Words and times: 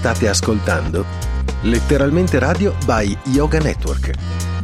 State 0.00 0.28
ascoltando. 0.28 1.04
Letteralmente 1.64 2.38
Radio 2.38 2.74
by 2.86 3.14
Yoga 3.34 3.58
Network. 3.58 4.12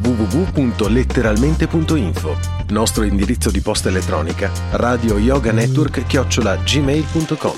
www.letteralmente.info 0.01 2.35
Nostro 2.69 3.03
indirizzo 3.03 3.51
di 3.51 3.61
posta 3.61 3.89
elettronica 3.89 4.51
radio 4.71 5.19
yoga 5.19 5.51
network 5.51 6.07
chiocciola 6.07 6.55
gmail.com 6.55 7.57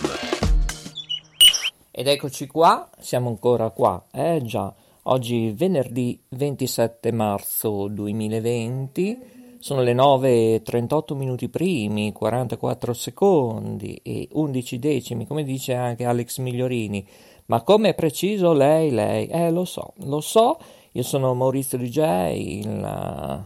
Ed 1.90 2.08
eccoci 2.08 2.48
qua, 2.48 2.90
siamo 3.00 3.30
ancora 3.30 3.70
qua, 3.70 4.08
eh 4.12 4.42
già, 4.44 4.76
oggi 5.04 5.54
venerdì 5.56 6.22
27 6.28 7.14
marzo 7.14 7.88
2020 7.88 9.38
sono 9.60 9.82
le 9.82 9.94
9.38 9.94 11.16
minuti 11.16 11.50
primi, 11.50 12.14
44 12.14 12.94
secondi 12.94 14.00
e 14.04 14.30
11 14.32 14.80
decimi, 14.80 15.28
come 15.28 15.44
dice 15.44 15.74
anche 15.74 16.06
Alex 16.06 16.40
Migliorini. 16.40 17.06
Ma 17.50 17.64
come 17.64 17.90
è 17.90 17.96
preciso 17.96 18.54
lei, 18.54 18.92
lei? 18.92 19.26
Eh, 19.26 19.50
lo 19.50 19.66
so, 19.66 19.94
lo 20.04 20.22
so, 20.22 20.60
io 20.92 21.02
sono 21.02 21.34
Maurizio 21.34 21.80
DJ, 21.80 22.60
il, 22.60 23.46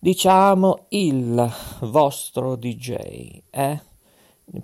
diciamo 0.00 0.86
il 0.88 1.52
vostro 1.82 2.56
DJ, 2.56 3.42
eh? 3.50 3.80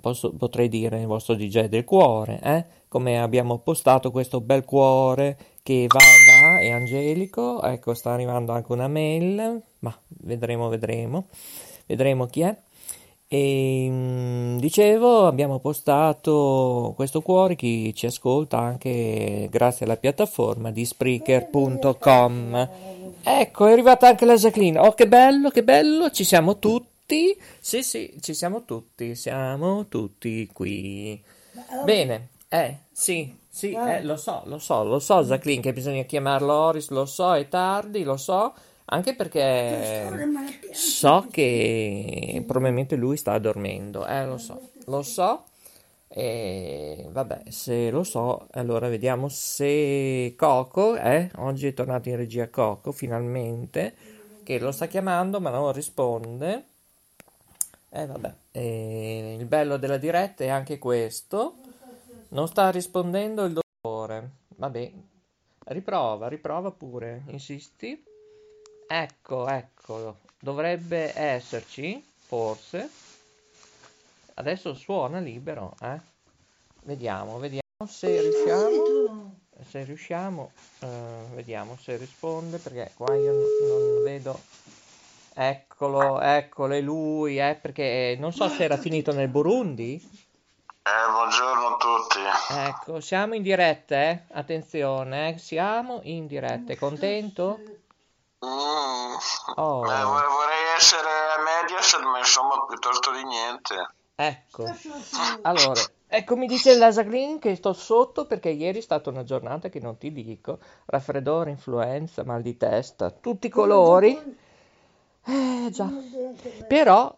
Posso, 0.01 0.33
potrei 0.33 0.67
dire 0.67 0.99
il 0.99 1.07
vostro 1.07 1.35
DJ 1.35 1.67
del 1.67 1.85
cuore, 1.85 2.41
eh? 2.43 2.65
Come 2.89 3.21
abbiamo 3.21 3.59
postato 3.59 4.11
questo 4.11 4.41
bel 4.41 4.65
cuore 4.65 5.37
che 5.63 5.87
va, 5.87 5.99
va, 5.99 6.59
è 6.59 6.71
angelico, 6.71 7.61
ecco 7.61 7.93
sta 7.93 8.11
arrivando 8.11 8.51
anche 8.51 8.73
una 8.73 8.89
mail, 8.89 9.61
ma 9.79 9.97
vedremo, 10.07 10.67
vedremo, 10.67 11.27
vedremo 11.85 12.25
chi 12.25 12.41
è. 12.41 12.57
E 13.33 13.87
mm, 13.89 14.57
dicevo, 14.57 15.25
abbiamo 15.25 15.59
postato 15.59 16.91
questo 16.97 17.21
cuore, 17.21 17.55
chi 17.55 17.95
ci 17.95 18.05
ascolta 18.05 18.57
anche 18.59 19.47
grazie 19.49 19.85
alla 19.85 19.95
piattaforma 19.95 20.69
di 20.69 20.83
Spreaker.com. 20.83 22.69
Ecco, 23.23 23.67
è 23.67 23.71
arrivata 23.71 24.09
anche 24.09 24.25
la 24.25 24.35
Jacqueline. 24.35 24.77
Oh, 24.79 24.93
che 24.93 25.07
bello, 25.07 25.49
che 25.49 25.63
bello, 25.63 26.11
ci 26.11 26.25
siamo 26.25 26.59
tutti. 26.59 27.33
Sì, 27.57 27.83
sì, 27.83 28.17
ci 28.19 28.33
siamo 28.33 28.65
tutti, 28.65 29.15
siamo 29.15 29.87
tutti 29.87 30.49
qui. 30.51 31.23
Bene, 31.85 32.31
eh, 32.49 32.79
sì, 32.91 33.33
sì, 33.47 33.71
eh, 33.71 34.03
lo 34.03 34.17
so, 34.17 34.41
lo 34.47 34.59
so, 34.59 34.83
lo 34.83 34.99
so, 34.99 35.23
Jacqueline, 35.23 35.61
che 35.61 35.71
bisogna 35.71 36.03
chiamarlo 36.03 36.51
Oris, 36.51 36.89
lo 36.89 37.05
so, 37.05 37.33
è 37.33 37.47
tardi, 37.47 38.03
lo 38.03 38.17
so, 38.17 38.53
anche 38.93 39.15
perché 39.15 40.09
so 40.73 41.27
che 41.31 42.43
probabilmente 42.45 42.97
lui 42.97 43.15
sta 43.15 43.37
dormendo, 43.39 44.05
eh, 44.05 44.25
lo 44.25 44.37
so, 44.37 44.71
lo 44.85 45.01
so, 45.01 45.45
e 46.09 47.07
vabbè, 47.09 47.43
se 47.49 47.89
lo 47.89 48.03
so, 48.03 48.47
allora 48.51 48.89
vediamo 48.89 49.29
se 49.29 50.33
Coco, 50.37 50.97
eh, 50.97 51.31
oggi 51.37 51.67
è 51.67 51.73
tornato 51.73 52.09
in 52.09 52.17
regia 52.17 52.49
Coco, 52.49 52.91
finalmente, 52.91 53.95
che 54.43 54.59
lo 54.59 54.73
sta 54.73 54.87
chiamando 54.87 55.39
ma 55.39 55.51
non 55.51 55.71
risponde. 55.71 56.65
Eh 57.93 58.05
vabbè, 58.05 58.33
e 58.51 59.35
il 59.39 59.45
bello 59.45 59.77
della 59.77 59.97
diretta 59.97 60.43
è 60.43 60.49
anche 60.49 60.77
questo. 60.77 61.55
Non 62.29 62.47
sta 62.47 62.69
rispondendo 62.71 63.45
il 63.45 63.53
dottore. 63.53 64.29
Vabbè, 64.55 64.91
riprova, 65.65 66.27
riprova 66.27 66.71
pure, 66.71 67.23
insisti. 67.27 68.09
Ecco, 68.93 69.47
ecco, 69.47 70.17
dovrebbe 70.37 71.17
esserci, 71.17 72.05
forse. 72.25 72.89
Adesso 74.33 74.73
suona 74.73 75.19
libero, 75.19 75.77
eh. 75.81 75.97
Vediamo, 76.83 77.39
vediamo 77.39 77.87
se 77.87 78.19
riusciamo. 78.19 79.35
Se 79.65 79.83
riusciamo, 79.85 80.51
eh, 80.79 80.87
vediamo 81.35 81.77
se 81.81 81.95
risponde, 81.95 82.57
perché 82.57 82.91
qua 82.95 83.15
io 83.15 83.31
non 83.31 84.03
vedo. 84.03 84.37
Eccolo, 85.35 86.19
eccolo, 86.19 86.73
è 86.73 86.81
lui, 86.81 87.39
eh, 87.39 87.57
perché 87.61 88.17
non 88.19 88.33
so 88.33 88.49
se 88.49 88.65
era 88.65 88.75
finito 88.75 89.13
nel 89.13 89.29
Burundi. 89.29 89.93
Eh, 89.93 91.11
buongiorno 91.11 91.65
a 91.65 91.77
tutti. 91.77 92.19
Ecco, 92.67 92.99
siamo 92.99 93.35
in 93.35 93.41
diretta, 93.41 93.95
eh? 94.09 94.23
Attenzione, 94.33 95.29
eh? 95.29 95.37
siamo 95.37 96.01
in 96.03 96.27
diretta. 96.27 96.75
Contento? 96.75 97.79
Mm. 98.43 99.13
Oh. 99.55 99.85
Eh, 99.85 100.03
vorrei 100.03 100.75
essere 100.75 101.07
a 101.07 101.61
Mediaset, 101.61 102.01
ma 102.01 102.17
insomma 102.17 102.65
piuttosto 102.67 103.11
di 103.11 103.23
niente. 103.23 103.93
Ecco. 104.15 104.65
Allora, 105.41 105.81
ecco 106.07 106.35
mi 106.35 106.47
dice 106.47 106.75
la 106.77 106.91
Jacqueline 106.91 107.39
che 107.39 107.55
sto 107.55 107.73
sotto 107.73 108.25
perché 108.25 108.49
ieri 108.49 108.79
è 108.79 108.81
stata 108.81 109.09
una 109.09 109.23
giornata 109.23 109.69
che 109.69 109.79
non 109.79 109.97
ti 109.97 110.11
dico. 110.11 110.59
Raffreddore, 110.85 111.51
influenza, 111.51 112.23
mal 112.23 112.41
di 112.41 112.57
testa, 112.57 113.09
tutti 113.11 113.47
i 113.47 113.49
colori. 113.49 114.39
Eh 115.23 115.69
già. 115.71 115.87
Però 116.67 117.15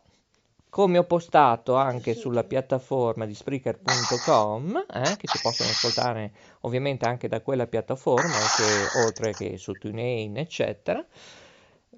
come 0.73 0.97
ho 0.97 1.03
postato 1.03 1.75
anche 1.75 2.15
sulla 2.15 2.43
piattaforma 2.43 3.27
di 3.27 3.35
Spreaker.com, 3.35 4.85
eh, 4.91 5.17
che 5.17 5.27
si 5.27 5.39
possono 5.39 5.69
ascoltare 5.69 6.31
ovviamente 6.61 7.05
anche 7.05 7.27
da 7.27 7.41
quella 7.41 7.67
piattaforma, 7.67 8.33
che, 8.57 9.01
oltre 9.05 9.33
che 9.33 9.59
su 9.59 9.73
TuneIn, 9.73 10.35
eccetera. 10.35 11.05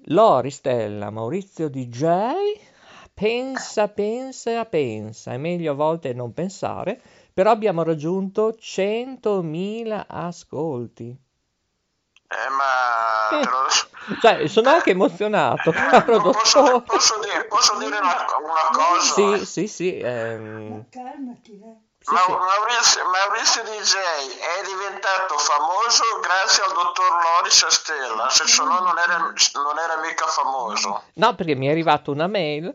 Lori 0.08 0.50
Stella 0.50 1.08
Maurizio 1.08 1.70
DJ, 1.70 2.20
pensa, 3.14 3.88
pensa, 3.88 4.66
pensa, 4.66 5.32
è 5.32 5.38
meglio 5.38 5.72
a 5.72 5.74
volte 5.74 6.12
non 6.12 6.34
pensare, 6.34 7.00
però 7.32 7.52
abbiamo 7.52 7.82
raggiunto 7.82 8.58
100.000 8.60 10.04
ascolti. 10.06 11.18
Eh, 12.28 12.50
ma... 12.50 13.40
Eh, 13.40 14.18
cioè, 14.20 14.46
sono 14.48 14.70
anche 14.70 14.90
emozionato, 14.90 15.70
caro 15.70 16.20
posso, 16.20 16.80
posso, 16.82 17.20
dire, 17.20 17.44
posso 17.46 17.76
dire 17.78 17.96
una, 17.98 18.24
una, 18.42 18.68
cosa? 18.72 19.38
Sì, 19.38 19.44
sì, 19.44 19.66
sì. 19.68 19.98
Ehm... 19.98 20.68
Ma 20.68 20.84
calmati, 20.90 21.60
eh. 21.62 21.85
Sì, 22.06 22.14
Maurizio, 22.14 23.02
Maurizio, 23.08 23.62
DJ 23.64 23.96
è 24.38 24.64
diventato 24.64 25.36
famoso 25.38 26.04
grazie 26.22 26.62
al 26.62 26.72
dottor 26.72 27.10
Loris 27.20 27.66
Stella, 27.66 28.30
se 28.30 28.44
no 28.62 28.78
non 28.78 28.96
era, 28.96 29.16
non 29.16 29.76
era 29.76 29.96
mica 30.00 30.24
famoso. 30.28 31.02
No, 31.14 31.34
perché 31.34 31.56
mi 31.56 31.66
è 31.66 31.72
arrivata 31.72 32.12
una 32.12 32.28
mail, 32.28 32.72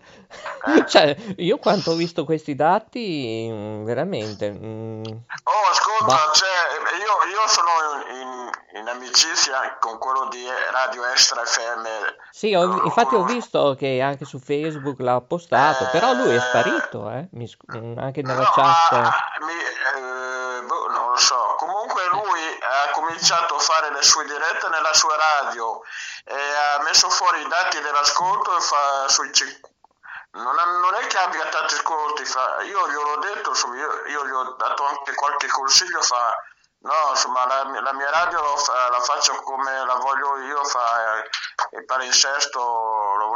eh. 0.65 0.83
cioè 0.85 1.15
io 1.37 1.59
quando 1.59 1.91
ho 1.91 1.95
visto 1.95 2.25
questi 2.25 2.55
dati, 2.55 3.47
mm, 3.49 3.85
veramente... 3.85 4.51
Mm, 4.51 5.03
oh, 5.05 5.69
ascolta, 5.71 6.31
cioè, 6.33 6.49
io, 6.99 7.31
io, 7.31 7.47
sono 7.47 7.69
in, 8.11 8.79
in, 8.81 8.87
amicizia 8.89 9.77
con 9.79 9.97
quello 9.97 10.27
di 10.29 10.45
Radio 10.71 11.05
Extra 11.05 11.45
FM. 11.45 11.85
Sì, 12.31 12.53
ho, 12.53 12.83
infatti 12.83 13.15
ho 13.15 13.23
visto 13.23 13.77
che 13.79 14.01
anche 14.01 14.25
su 14.25 14.39
Facebook 14.39 14.99
l'ha 14.99 15.21
postato, 15.21 15.85
eh, 15.85 15.87
però 15.87 16.11
lui 16.11 16.35
è 16.35 16.39
sparito, 16.41 17.09
eh, 17.11 17.27
mi, 17.31 17.49
anche 17.97 18.21
nella 18.21 18.41
no, 18.41 18.51
chat. 18.51 18.91
Ma 18.91 19.20
mi, 19.41 19.53
eh, 19.53 20.61
boh, 20.63 20.87
non 20.89 21.11
lo 21.11 21.17
so. 21.17 21.55
Comunque 21.57 22.05
lui 22.07 22.59
ha 22.61 22.91
cominciato 22.91 23.55
a 23.55 23.59
fare 23.59 23.91
le 23.91 24.03
sue 24.03 24.25
dirette 24.25 24.69
nella 24.69 24.93
sua 24.93 25.15
radio 25.15 25.81
e 26.25 26.35
ha 26.35 26.81
messo 26.83 27.09
fuori 27.09 27.41
i 27.41 27.47
dati 27.47 27.79
dell'ascolto 27.81 28.57
e 28.57 28.61
fa 28.61 29.07
sui 29.07 29.33
5 29.33 29.69
non, 30.33 30.55
non, 30.55 30.93
è 30.95 31.07
che 31.07 31.17
abbia 31.17 31.45
tanti 31.47 31.73
ascolti, 31.73 32.23
fa, 32.23 32.61
io 32.61 32.89
gli 32.89 32.95
ho 32.95 33.17
detto, 33.17 33.49
insomma, 33.49 33.75
io, 33.75 34.05
io, 34.05 34.25
gli 34.25 34.31
ho 34.31 34.53
dato 34.53 34.85
anche 34.85 35.13
qualche 35.13 35.47
consiglio, 35.47 36.01
fa, 36.01 36.33
no, 36.79 37.09
insomma, 37.09 37.45
la, 37.47 37.81
la 37.81 37.93
mia 37.93 38.09
radio 38.09 38.55
fa, 38.57 38.89
la 38.89 39.01
faccio 39.01 39.35
come 39.41 39.85
la 39.85 39.95
voglio 39.95 40.37
io, 40.39 40.63
fa, 40.63 41.17
e, 41.17 41.29
e 41.71 41.83
palinsesto 41.83 42.59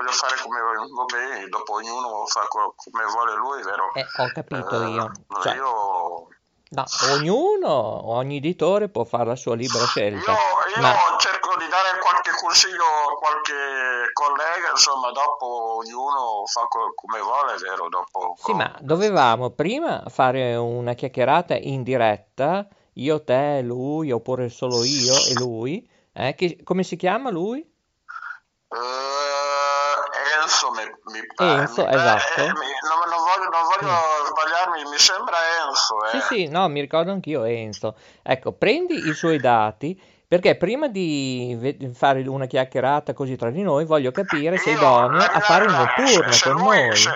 voglio 0.06 0.12
fare 0.12 0.36
come 0.42 0.60
va 0.62 1.06
bene, 1.06 1.48
dopo 1.48 1.74
ognuno 1.74 2.26
fa 2.28 2.46
come 2.48 3.06
vuole 3.12 3.36
lui, 3.36 3.64
vero? 3.64 3.92
Eh, 3.96 4.06
ho 4.22 4.32
capito 4.34 4.84
eh, 4.84 4.90
io. 4.90 5.12
Cioè, 5.42 5.56
io... 5.56 6.28
No, 6.68 6.84
ognuno, 7.14 8.10
ogni 8.10 8.38
editore 8.38 8.90
può 8.90 9.04
fare 9.04 9.26
la 9.26 9.36
sua 9.36 9.56
libera 9.56 9.86
scelta. 9.86 10.32
Io, 10.32 10.38
io 10.76 10.82
ma... 10.82 10.94
cerco 11.18 11.56
di 11.58 11.68
dare 11.68 12.00
qualche 12.00 12.32
consiglio 12.42 12.84
a 12.84 13.14
qualche 13.18 14.12
collega, 14.14 14.72
insomma, 14.72 15.12
dopo 15.12 15.78
ognuno 15.78 16.44
fa 16.46 16.68
come 16.68 17.20
vuole, 17.22 17.58
vero? 17.58 17.88
Dopo, 17.90 18.36
sì, 18.38 18.54
ma 18.54 18.76
dovevamo 18.82 19.52
prima 19.52 20.04
fare 20.08 20.56
una 20.56 20.94
chiacchierata 20.94 21.56
in 21.56 21.84
diretta, 21.84 22.68
io, 22.94 23.24
te, 23.24 23.62
lui, 23.62 24.12
oppure 24.12 24.50
solo 24.50 24.84
io 24.84 25.16
e 25.16 25.34
lui. 25.36 25.88
Eh? 26.14 26.34
Che, 26.36 26.62
come 26.64 26.84
si 26.84 26.96
chiama 26.96 27.30
lui? 27.30 27.74
Uh, 28.68 29.25
mi, 31.12 31.22
pare. 31.34 31.62
Enzo, 31.62 31.86
mi 31.86 31.96
esatto. 31.96 32.42
Eh, 32.42 32.54
mi, 32.54 32.68
non, 32.82 33.10
non, 33.10 33.24
voglio, 33.24 33.50
non 33.50 33.64
voglio 33.64 33.94
mm. 33.94 34.26
sbagliarmi, 34.28 34.90
mi 34.90 34.98
sembra 34.98 35.38
Enzo. 35.66 36.06
Eh. 36.06 36.10
Sì, 36.10 36.22
sì, 36.22 36.48
no, 36.48 36.68
mi 36.68 36.82
ricordo 36.82 37.12
anch'io 37.12 37.44
Enzo. 37.44 37.96
Ecco, 38.22 38.54
prendi 38.54 39.08
i 39.08 39.14
suoi 39.14 39.40
dati, 39.40 40.00
perché 40.28 40.56
prima 40.56 40.88
di 40.88 41.92
fare 41.94 42.28
una 42.28 42.46
chiacchierata 42.46 43.14
così 43.14 43.36
tra 43.36 43.50
di 43.50 43.62
noi, 43.62 43.86
voglio 43.86 44.12
capire 44.12 44.58
se 44.58 44.72
è 44.72 44.74
idoneo 44.74 45.22
a 45.22 45.40
fare 45.40 45.66
un 45.66 45.74
notturno 45.74 46.32
se, 46.32 46.40
se 46.40 46.50
con 46.50 46.62
lui, 46.62 46.86
noi. 46.86 46.96
Se, 46.96 47.10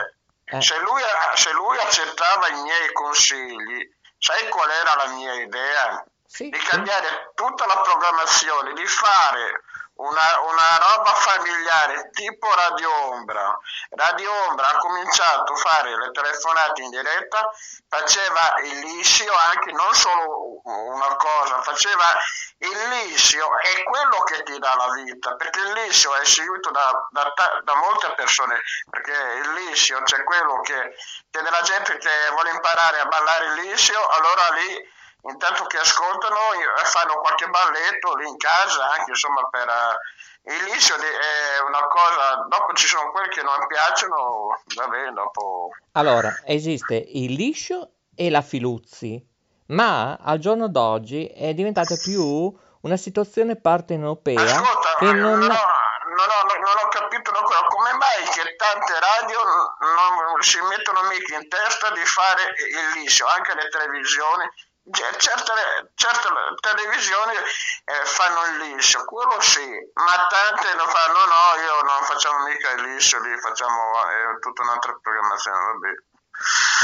eh. 0.45 0.61
se, 0.61 0.75
lui, 0.79 1.01
se 1.35 1.51
lui 1.53 1.77
accettava 1.77 2.47
i 2.49 2.61
miei 2.61 2.91
consigli, 2.93 3.89
sai 4.17 4.47
qual 4.49 4.69
era 4.69 5.05
la 5.05 5.15
mia 5.15 5.33
idea? 5.41 6.03
sì, 6.29 6.49
di 6.49 6.59
cambiare 6.59 7.07
sì. 7.07 7.13
tutta 7.33 7.65
la 7.65 7.81
programmazione, 7.81 8.73
di 8.73 8.85
fare 8.85 9.63
una, 9.99 10.39
una, 10.41 10.77
roba 10.77 11.13
familiare 11.13 12.09
tipo 12.11 12.47
Radio 12.53 12.91
Ombra. 13.11 13.57
Radio 13.91 14.31
Ombra 14.47 14.67
ha 14.67 14.77
cominciato 14.77 15.53
a 15.53 15.55
fare 15.55 15.97
le 15.97 16.11
telefonate 16.11 16.81
in 16.81 16.89
diretta, 16.89 17.51
faceva 17.87 18.55
il 18.63 18.79
liscio 18.79 19.31
anche 19.33 19.71
non 19.71 19.93
solo 19.93 20.61
una 20.63 21.15
cosa, 21.15 21.61
faceva 21.61 22.05
il 22.59 22.87
liscio 22.89 23.57
è 23.59 23.83
quello 23.83 24.19
che 24.23 24.43
ti 24.43 24.57
dà 24.59 24.75
la 24.75 24.91
vita, 24.93 25.35
perché 25.35 25.59
il 25.59 25.71
liscio 25.73 26.15
è 26.15 26.25
seguito 26.25 26.71
da, 26.71 27.07
da, 27.11 27.33
da 27.63 27.75
molte 27.75 28.13
persone, 28.15 28.61
perché 28.89 29.11
il 29.11 29.53
liscio 29.53 30.01
c'è 30.03 30.23
quello 30.23 30.61
che, 30.61 30.95
che 31.29 31.41
della 31.41 31.61
gente 31.61 31.97
che 31.97 32.29
vuole 32.31 32.51
imparare 32.51 32.99
a 32.99 33.05
ballare 33.05 33.45
il 33.45 33.53
liscio, 33.53 34.07
allora 34.07 34.49
lì 34.53 34.97
intanto 35.23 35.65
che 35.65 35.77
ascoltano 35.77 36.37
fanno 36.83 37.19
qualche 37.19 37.47
balletto 37.47 38.15
lì 38.15 38.27
in 38.27 38.37
casa 38.37 38.91
anche 38.91 39.11
insomma 39.11 39.47
per 39.49 39.67
uh, 39.67 40.51
il 40.51 40.63
liscio 40.71 40.95
è 40.95 41.59
una 41.67 41.85
cosa 41.87 42.45
dopo 42.47 42.73
ci 42.73 42.87
sono 42.87 43.11
quelli 43.11 43.29
che 43.29 43.41
non 43.41 43.67
piacciono 43.67 44.61
va 44.75 44.87
bene 44.87 45.11
dopo 45.11 45.71
allora 45.93 46.41
esiste 46.45 46.95
il 46.95 47.33
liscio 47.33 47.91
e 48.15 48.29
la 48.29 48.41
filuzzi 48.41 49.21
ma 49.67 50.15
al 50.15 50.39
giorno 50.39 50.69
d'oggi 50.69 51.27
è 51.27 51.53
diventata 51.53 51.95
più 51.95 52.55
una 52.81 52.97
situazione 52.97 53.57
partenopea 53.57 54.41
Ascolta, 54.41 54.95
che 54.99 55.11
non... 55.11 55.39
No, 55.39 55.47
no, 55.47 56.25
no, 56.25 56.59
non 56.59 56.75
ho 56.83 56.87
capito 56.87 57.31
ancora 57.31 57.67
come 57.67 57.91
mai 57.93 58.25
che 58.31 58.55
tante 58.55 58.93
radio 58.99 59.39
non 59.79 60.41
si 60.41 60.59
mettono 60.61 61.03
mica 61.03 61.35
in 61.35 61.47
testa 61.49 61.91
di 61.91 62.03
fare 62.05 62.41
il 62.55 63.01
liscio, 63.01 63.27
anche 63.27 63.53
le 63.53 63.67
televisioni 63.69 64.49
Certe, 64.91 65.91
certe 65.93 66.27
televisioni 66.61 67.33
eh, 67.35 68.05
fanno 68.05 68.41
il 68.49 68.73
liscio, 68.73 69.05
quello 69.05 69.39
sì, 69.39 69.67
ma 69.93 70.17
tante 70.25 70.73
lo 70.75 70.87
fanno 70.89 71.19
no, 71.29 71.61
io 71.61 71.81
non 71.85 72.01
facciamo 72.03 72.45
mica 72.47 72.71
il 72.71 72.93
liscio, 72.93 73.21
lì 73.21 73.37
facciamo 73.39 73.75
eh, 73.75 74.39
tutta 74.39 74.63
un'altra 74.63 74.97
programmazione, 75.01 75.57
vabbè. 75.57 75.93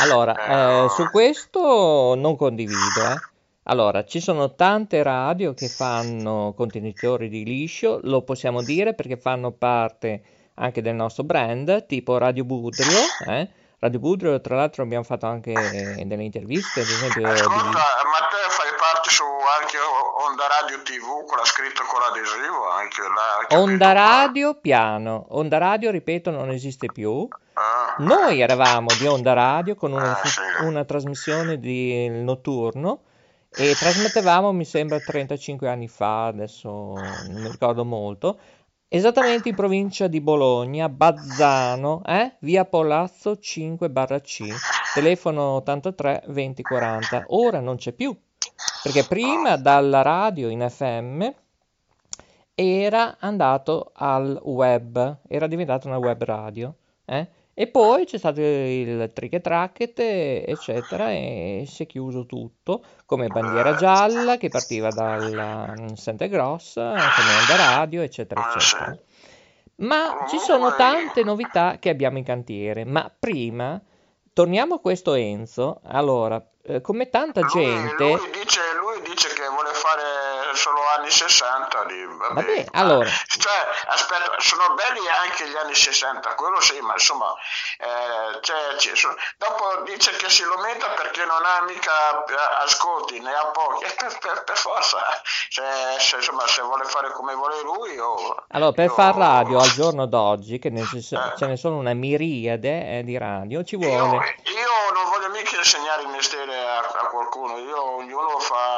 Allora, 0.02 0.36
eh, 0.36 0.86
eh 0.86 0.90
su 0.90 1.10
questo 1.10 2.14
non 2.16 2.38
condivido, 2.38 3.02
eh. 3.02 3.34
Allora, 3.68 4.06
ci 4.06 4.20
sono 4.20 4.54
tante 4.54 5.02
radio 5.02 5.56
che 5.56 5.68
fanno 5.68 6.54
contenitori 6.56 7.30
di 7.30 7.44
liscio, 7.44 8.00
lo 8.04 8.22
possiamo 8.22 8.62
dire 8.62 8.94
perché 8.94 9.18
fanno 9.18 9.52
parte 9.52 10.52
anche 10.56 10.84
del 10.84 10.94
nostro 10.94 11.24
brand, 11.24 11.88
tipo 11.88 12.20
Radio 12.20 12.44
Budrio, 12.44 13.00
eh? 13.28 13.50
Radio 13.86 14.00
Budrio, 14.00 14.42
tra 14.42 14.56
l'altro 14.56 14.82
abbiamo 14.82 15.04
fatto 15.04 15.28
anche 15.28 15.54
delle 15.54 16.24
interviste, 16.24 16.82
ad 16.82 16.88
esempio... 16.88 17.28
Ascolta, 17.28 17.62
di... 17.62 17.70
ma 17.70 18.28
te 18.30 18.50
fai 18.50 18.74
parte 18.78 19.10
su 19.12 19.24
anche 19.24 19.78
Onda 20.26 20.48
Radio 20.48 20.82
TV, 20.82 21.26
quella 21.28 21.46
scritta 21.46 21.84
con 21.84 22.00
l'adesivo, 22.02 22.70
anche 22.70 23.02
là... 23.02 23.60
Onda 23.60 23.92
Radio 23.92 24.56
piano, 24.60 25.28
Onda 25.30 25.60
Radio, 25.60 25.92
ripeto, 25.92 26.32
non 26.32 26.50
esiste 26.50 26.88
più. 26.92 27.28
Ah. 27.54 27.96
Noi 28.00 28.42
eravamo 28.42 28.88
di 28.98 29.06
Onda 29.06 29.34
Radio 29.34 29.76
con 29.76 29.92
una, 29.92 30.20
ah, 30.20 30.26
sì. 30.26 30.40
una 30.62 30.84
trasmissione 30.84 31.60
di 31.60 32.10
notturno 32.10 33.02
e 33.58 33.74
trasmettevamo, 33.74 34.52
mi 34.52 34.66
sembra, 34.66 35.00
35 35.00 35.70
anni 35.70 35.88
fa, 35.88 36.26
adesso 36.26 36.70
non 36.70 37.42
mi 37.42 37.50
ricordo 37.50 37.86
molto, 37.86 38.38
Esattamente 38.88 39.50
in 39.50 39.56
provincia 39.56 40.08
di 40.08 40.22
Bologna, 40.22 40.88
Bazzano, 40.90 42.04
eh? 42.06 42.36
via 42.40 42.66
Polazzo 42.66 43.38
5 43.40 43.92
C, 44.22 44.46
telefono 44.94 45.56
83 45.56 46.24
20 46.28 46.62
40. 46.62 47.26
Ora 47.30 47.60
non 47.60 47.78
c'è 47.78 47.94
più, 47.94 48.16
perché 48.84 49.04
prima 49.04 49.58
dalla 49.58 50.04
radio 50.04 50.50
in 50.50 50.66
FM 50.70 51.28
era 52.54 53.18
andato 53.20 53.92
al 53.96 54.40
web, 54.44 55.18
era 55.28 55.48
diventato 55.48 55.88
una 55.88 55.98
web 55.98 56.24
radio. 56.24 56.74
Eh? 57.06 57.28
E 57.58 57.68
poi 57.68 58.04
c'è 58.04 58.18
stato 58.18 58.42
il 58.42 59.12
trick 59.14 59.36
e 59.36 59.40
tracket, 59.40 59.98
eccetera, 59.98 61.12
e 61.12 61.64
si 61.66 61.84
è 61.84 61.86
chiuso 61.86 62.26
tutto, 62.26 62.84
come 63.06 63.28
bandiera 63.28 63.76
gialla 63.76 64.36
che 64.36 64.50
partiva 64.50 64.90
dal 64.90 65.74
mm, 65.80 65.94
Santa 65.94 66.26
Grossa, 66.26 66.90
come 66.90 67.40
onda 67.40 67.78
radio, 67.78 68.02
eccetera, 68.02 68.52
eccetera. 68.54 68.98
Ma 69.78 70.26
ci 70.28 70.38
sono 70.38 70.76
tante 70.76 71.24
novità 71.24 71.78
che 71.80 71.88
abbiamo 71.88 72.18
in 72.18 72.26
cantiere, 72.26 72.84
ma 72.84 73.10
prima 73.18 73.82
torniamo 74.34 74.76
a 74.76 74.80
questo 74.80 75.14
Enzo. 75.14 75.80
Allora, 75.84 76.46
eh, 76.62 76.82
come 76.82 77.10
tanta 77.10 77.42
gente... 77.46 78.04
Lui, 78.04 78.18
lui, 78.18 78.32
dice, 78.32 78.60
lui 78.78 79.02
dice 79.10 79.28
solo 80.56 80.82
anni 80.98 81.10
60 81.10 81.84
lì, 81.84 82.06
vabbè. 82.06 82.34
vabbè 82.34 82.66
allora. 82.74 83.10
Cioè, 83.10 83.68
aspetta, 83.88 84.36
sono 84.40 84.74
belli 84.76 85.08
anche 85.08 85.48
gli 85.48 85.56
anni 85.56 85.76
60, 85.76 86.36
quello 86.36 86.60
sì, 86.62 86.80
ma 86.82 86.94
insomma, 86.94 87.34
eh, 87.78 88.40
cioè, 88.42 88.76
cioè, 88.78 89.14
dopo 89.38 89.84
dice 89.84 90.16
che 90.16 90.30
si 90.30 90.44
lamenta 90.44 90.88
perché 90.90 91.26
non 91.26 91.44
ha 91.44 91.62
mica 91.64 92.24
ascolti, 92.64 93.20
ne 93.20 93.34
ha 93.34 93.46
pochi, 93.48 93.86
per, 93.98 94.18
per, 94.20 94.44
per 94.44 94.58
forza, 94.58 94.98
cioè, 95.50 95.96
se, 96.00 96.18
insomma, 96.18 96.48
se 96.48 96.62
vuole 96.62 96.86
fare 96.86 97.12
come 97.12 97.34
vuole 97.34 97.62
lui 97.62 97.98
o... 97.98 98.46
Allora, 98.50 98.72
per 98.72 98.90
far 98.92 99.16
radio 99.16 99.60
al 99.60 99.72
giorno 99.72 100.06
d'oggi, 100.08 100.60
che 100.60 100.70
ne, 100.70 100.82
eh. 100.82 101.02
ce 101.02 101.46
ne 101.46 101.58
sono 101.58 101.78
una 101.78 101.94
miriade 101.94 103.00
eh, 103.00 103.04
di 103.04 103.18
radio, 103.18 103.64
ci 103.64 103.76
vuole... 103.76 104.42
Io, 104.44 104.54
io 104.54 104.92
non 104.94 105.10
voglio 105.10 105.30
mica 105.30 105.58
insegnare 105.58 106.04
il 106.04 106.10
mestiere 106.10 106.58
a, 106.58 106.80
a 106.80 107.08
qualcuno, 107.08 107.58
io, 107.58 107.98
ognuno 107.98 108.40
fa 108.40 108.75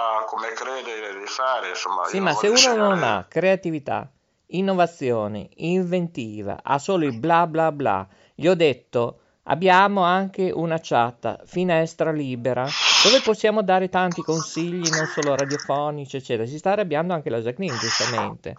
come 0.68 0.82
crede 0.82 1.20
di 1.20 1.26
fare, 1.26 1.70
insomma. 1.70 2.06
Sì, 2.06 2.20
ma 2.20 2.34
se 2.34 2.48
uno 2.48 2.76
non 2.76 3.04
ha 3.04 3.26
creatività, 3.28 4.12
innovazione, 4.48 5.50
inventiva, 5.56 6.60
ha 6.62 6.78
solo 6.78 7.06
il 7.06 7.18
bla 7.18 7.48
bla 7.48 7.72
bla, 7.72 8.06
gli 8.36 8.48
ho 8.48 8.56
detto 8.56 9.20
abbiamo 9.50 10.02
anche 10.02 10.52
una 10.54 10.78
chat, 10.82 11.44
finestra 11.46 12.12
libera, 12.12 12.68
dove 13.04 13.22
possiamo 13.24 13.64
dare 13.64 13.88
tanti 13.88 14.22
consigli, 14.22 14.90
non 14.90 15.06
solo 15.06 15.36
radiofonici, 15.36 16.18
eccetera. 16.18 16.48
Si 16.48 16.58
sta 16.58 16.72
arrabbiando 16.72 17.14
anche 17.14 17.30
la 17.30 17.40
Jacqueline, 17.40 17.78
giustamente. 17.78 18.58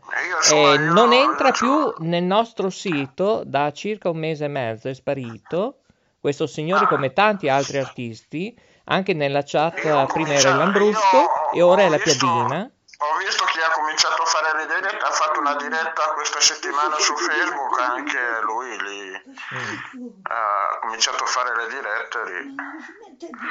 Eh, 0.52 0.78
non 0.78 1.12
entra 1.12 1.50
più 1.50 1.92
nel 1.98 2.22
nostro 2.22 2.70
sito 2.70 3.42
da 3.44 3.70
circa 3.72 4.08
un 4.08 4.16
mese 4.16 4.46
e 4.46 4.48
mezzo, 4.48 4.88
è 4.88 4.94
sparito. 4.94 5.80
Questo 6.20 6.46
signore, 6.46 6.86
come 6.86 7.12
tanti 7.12 7.48
altri 7.48 7.78
artisti, 7.78 8.58
anche 8.88 9.14
nella 9.14 9.42
chat 9.44 9.80
prima 10.12 10.32
era 10.32 10.54
Lambrusco 10.54 11.50
e 11.52 11.62
ora 11.62 11.82
è 11.82 11.88
la 11.88 11.98
Piadina. 11.98 12.70
Ho 13.00 13.16
visto 13.24 13.44
che 13.44 13.60
ha 13.62 13.70
cominciato 13.70 14.22
a 14.22 14.24
fare 14.24 14.58
le 14.58 14.66
dirette, 14.66 15.04
ha 15.04 15.10
fatto 15.10 15.38
una 15.38 15.54
diretta 15.54 16.02
questa 16.14 16.40
settimana 16.40 16.96
su 16.98 17.14
Facebook, 17.14 17.78
anche 17.78 18.18
lui 18.42 18.70
lì 18.82 20.02
mm. 20.02 20.08
ha 20.22 20.78
cominciato 20.80 21.22
a 21.22 21.26
fare 21.26 21.54
le 21.54 21.68
dirette 21.68 22.18
lì. 22.26 22.54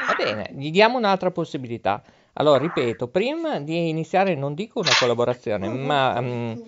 Va 0.05 0.13
bene, 0.15 0.49
gli 0.51 0.69
diamo 0.69 0.97
un'altra 0.97 1.31
possibilità. 1.31 2.03
Allora, 2.33 2.59
ripeto, 2.59 3.07
prima 3.07 3.59
di 3.59 3.87
iniziare 3.87 4.35
non 4.35 4.53
dico 4.53 4.79
una 4.79 4.91
collaborazione, 4.99 5.69
ma 5.69 6.19
um, 6.19 6.61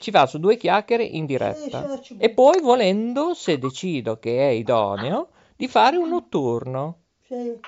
ci 0.00 0.10
faccio 0.10 0.38
due 0.38 0.56
chiacchiere 0.56 1.04
in 1.04 1.26
diretta. 1.26 1.98
E 2.18 2.30
poi, 2.30 2.60
volendo, 2.60 3.34
se 3.34 3.56
decido 3.56 4.18
che 4.18 4.36
è 4.36 4.50
idoneo, 4.50 5.28
di 5.56 5.68
fare 5.68 5.96
un 5.96 6.08
notturno. 6.08 7.02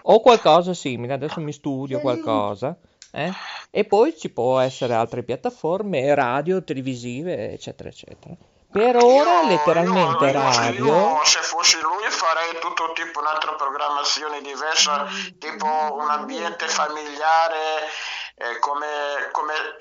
O 0.03 0.21
qualcosa 0.21 0.75
simile, 0.75 1.15
adesso 1.15 1.41
mi 1.41 1.53
studio 1.53 2.01
qualcosa. 2.01 2.77
Eh? 3.11 3.33
E 3.71 3.85
poi 3.85 4.17
ci 4.17 4.31
può 4.31 4.59
essere 4.61 4.95
altre 4.95 5.23
piattaforme, 5.23 6.15
radio, 6.15 6.63
televisive, 6.63 7.53
eccetera, 7.53 7.89
eccetera. 7.89 8.35
Per 8.71 8.97
ora, 8.97 9.41
io, 9.41 9.49
letteralmente 9.49 10.27
io, 10.27 10.33
radio. 10.33 10.85
Io, 10.85 11.21
se 11.25 11.39
fossi 11.41 11.81
lui, 11.81 12.03
farei 12.11 12.61
tutto 12.61 12.93
tipo 12.93 13.19
un'altra 13.21 13.53
programmazione 13.55 14.43
diversa, 14.43 15.07
tipo 15.39 15.65
un 15.67 16.11
ambiente 16.11 16.69
familiare 16.69 17.89
eh, 18.35 18.59
come, 18.61 19.28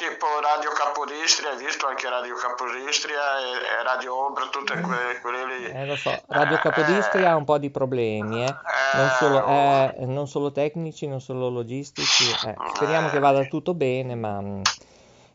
tipo 0.07 0.25
Radio 0.41 0.71
Capodistria, 0.71 1.51
hai 1.51 1.57
visto 1.57 1.85
anche 1.87 2.09
Radio 2.09 2.35
Capodistria 2.35 3.39
e, 3.39 3.79
e 3.79 3.83
Radio 3.83 4.25
Ombra, 4.25 4.45
tutte 4.49 4.75
mm. 4.75 4.83
quelle, 4.83 5.19
quelle 5.21 5.45
lì. 5.45 5.65
Eh, 5.65 5.85
lo 5.85 5.95
so, 5.95 6.17
Radio 6.27 6.57
Capodistria 6.57 7.31
ha 7.31 7.35
un 7.35 7.43
po' 7.43 7.57
di 7.57 7.69
problemi, 7.69 8.43
eh. 8.43 8.55
Non, 8.95 9.09
solo, 9.19 9.45
eh, 9.45 10.05
non, 10.05 10.27
solo, 10.27 10.51
tecnici, 10.51 11.07
non 11.07 11.19
solo 11.19 11.49
logistici. 11.49 12.31
Eh. 12.45 12.55
Speriamo 12.73 13.09
che 13.09 13.19
vada 13.19 13.43
tutto 13.45 13.73
bene, 13.73 14.15
ma 14.15 14.39
mm, 14.39 14.61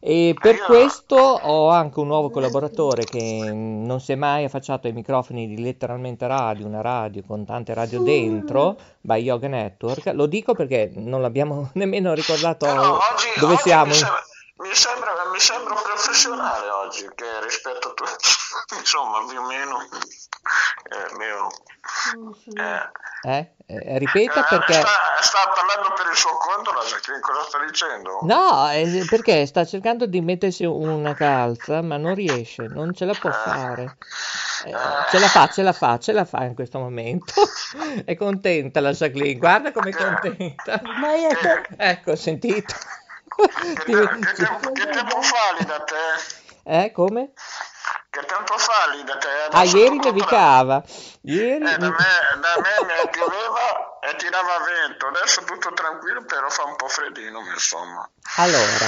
e 0.05 0.35
per 0.37 0.59
questo 0.63 1.17
ho 1.17 1.69
anche 1.69 2.01
un 2.01 2.09
nuovo 2.09 2.31
collaboratore 2.31 3.05
che 3.05 3.51
non 3.53 4.01
si 4.01 4.11
è 4.11 4.17
mai 4.17 4.43
affacciato 4.43 4.89
ai 4.89 4.93
microfoni 4.93 5.47
di 5.47 5.63
letteralmente 5.63 6.27
radio, 6.27 6.67
una 6.67 6.81
radio 6.81 7.23
con 7.25 7.45
tante 7.45 7.73
radio 7.73 8.01
dentro, 8.01 8.77
by 9.01 9.23
Yoga 9.23 9.47
Network. 9.47 10.11
Lo 10.15 10.27
dico 10.27 10.55
perché 10.55 10.91
non 10.95 11.21
l'abbiamo 11.21 11.71
nemmeno 11.75 12.15
ricordato 12.15 12.67
oggi, 12.67 13.29
dove 13.39 13.53
oggi 13.53 13.63
siamo. 13.63 13.87
Mi 13.87 13.95
sembra, 13.95 14.23
mi 14.57 14.75
sembra, 14.75 15.13
mi 15.31 15.41
sembra 15.41 15.75
professionale 15.75 16.69
oggi 16.69 17.09
che 17.15 17.41
rispetto 17.43 17.89
a 17.89 17.95
tutti, 17.95 18.29
insomma, 18.79 19.25
più 19.27 19.41
o 19.41 19.47
meno. 19.47 19.79
Eh, 20.85 21.15
mio, 21.17 21.49
eh. 22.55 22.91
Eh, 23.25 23.53
eh, 23.67 23.99
ripeta 23.99 24.45
eh, 24.45 24.49
perché... 24.49 24.73
Sta, 24.73 24.89
sta, 25.21 25.39
parlando 25.55 25.95
per 25.95 26.11
il 26.11 26.17
suo 26.17 26.37
conto, 26.37 26.73
la 26.73 26.83
Jacqueline, 26.83 27.23
cosa 27.23 27.43
sta 27.45 27.65
dicendo? 27.65 28.19
No, 28.23 28.69
eh, 28.71 29.07
perché 29.09 29.47
sta 29.47 29.65
cercando 29.65 30.07
di 30.07 30.21
mettersi 30.21 30.65
una 30.65 31.15
calza, 31.15 31.81
ma 31.83 31.97
non 31.97 32.15
riesce, 32.17 32.67
non 32.67 32.93
ce 32.93 33.05
la 33.05 33.15
può 33.15 33.31
fare. 33.31 33.97
Eh, 34.65 34.75
ce 35.11 35.19
la 35.21 35.29
fa, 35.29 35.49
ce 35.49 35.63
la 35.63 35.73
fa, 35.73 35.99
ce 35.99 36.13
la 36.13 36.25
fa 36.25 36.43
in 36.45 36.55
questo 36.55 36.81
momento. 36.81 37.33
è 38.05 38.17
contenta 38.17 38.81
la 38.81 38.91
Jacqueline, 38.91 39.39
guarda 39.39 39.71
come 39.71 39.91
è 39.91 39.95
contenta. 39.95 40.81
ecco, 41.77 42.17
sentito. 42.17 42.75
Che, 43.35 43.85
te, 43.85 44.09
che, 44.19 44.33
tempo, 44.35 44.73
che 44.73 44.87
tempo 44.89 45.23
fa 45.23 45.57
lì 45.59 45.65
da 45.65 45.81
te? 45.81 45.95
Eh, 46.65 46.93
come? 46.93 47.33
Che 48.11 48.21
tempo 48.27 48.59
fa 48.59 48.91
lì 48.93 49.03
da 49.05 49.17
te? 49.17 49.29
Ah, 49.51 49.65
ieri 49.65 49.97
nevicava. 49.99 50.83
Ieri... 51.23 51.65
Eh, 51.65 51.77
da 51.79 51.89
me, 51.89 51.97
da 52.41 52.55
me 52.61 53.09
pioveva 53.11 53.99
e 54.01 54.17
tirava 54.17 54.59
vento. 54.59 55.07
Adesso 55.07 55.45
tutto 55.45 55.73
tranquillo, 55.73 56.23
però 56.25 56.49
fa 56.51 56.65
un 56.65 56.77
po' 56.77 56.89
freddino, 56.89 57.41
insomma. 57.41 58.09
Allora, 58.37 58.87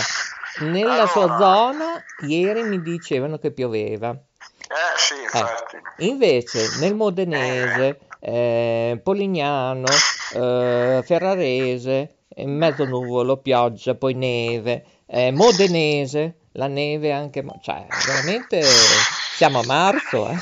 nella 0.58 0.92
allora... 0.92 1.06
sua 1.06 1.38
zona 1.38 2.04
ieri 2.26 2.62
mi 2.64 2.82
dicevano 2.82 3.38
che 3.38 3.50
pioveva. 3.50 4.10
Eh 4.10 4.98
sì, 4.98 5.20
infatti. 5.22 5.76
Eh. 5.76 6.06
Invece 6.06 6.78
nel 6.80 6.94
Modenese, 6.94 8.00
eh, 8.20 9.00
Polignano, 9.02 9.88
eh, 10.34 11.02
Ferrarese, 11.04 12.23
mezzo 12.36 12.84
nuvolo, 12.84 13.36
pioggia, 13.36 13.94
poi 13.94 14.14
neve, 14.14 14.84
eh, 15.06 15.30
Modenese, 15.30 16.36
la 16.52 16.66
neve 16.66 17.12
anche, 17.12 17.44
cioè 17.60 17.86
veramente 18.06 18.62
siamo 18.62 19.60
a 19.60 19.64
marzo, 19.66 20.28
eh. 20.28 20.38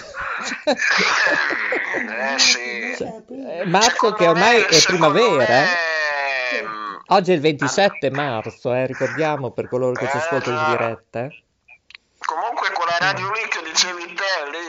eh 0.65 2.39
sì. 2.39 2.95
Cioè, 2.97 3.23
eh, 3.61 3.65
marzo 3.67 4.13
che 4.13 4.29
ormai 4.29 4.61
me, 4.61 4.67
è 4.67 4.83
primavera. 4.83 5.61
Me... 5.61 5.91
Oggi 7.09 7.33
è 7.33 7.35
il 7.35 7.41
27 7.41 8.11
marzo, 8.11 8.73
eh, 8.73 8.87
ricordiamo 8.87 9.51
per 9.51 9.69
coloro 9.69 9.93
che 9.93 10.09
ci 10.09 10.17
ascoltano 10.17 10.59
in 10.59 10.71
diretta. 10.71 11.25
Eh. 11.25 11.43
Comunque 12.25 12.71
quella 12.73 12.97
radio 12.99 13.31
lì 13.33 13.49
che 13.49 13.63
dicevi 13.65 14.05
te 14.15 14.51
lì, 14.51 14.67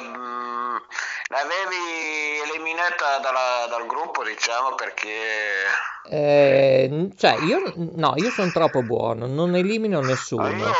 ehm, 0.00 0.82
l'avevi 1.28 2.50
eliminata 2.50 3.18
dalla, 3.18 3.66
dal 3.68 3.86
gruppo, 3.86 4.24
diciamo, 4.24 4.74
perché 4.74 5.10
eh, 6.08 7.08
cioè, 7.16 7.36
io, 7.44 7.72
no, 7.94 8.14
io 8.16 8.30
sono 8.30 8.50
troppo 8.50 8.82
buono, 8.82 9.26
non 9.26 9.54
elimino 9.54 10.00
nessuno. 10.00 10.48
Io, 10.48 10.72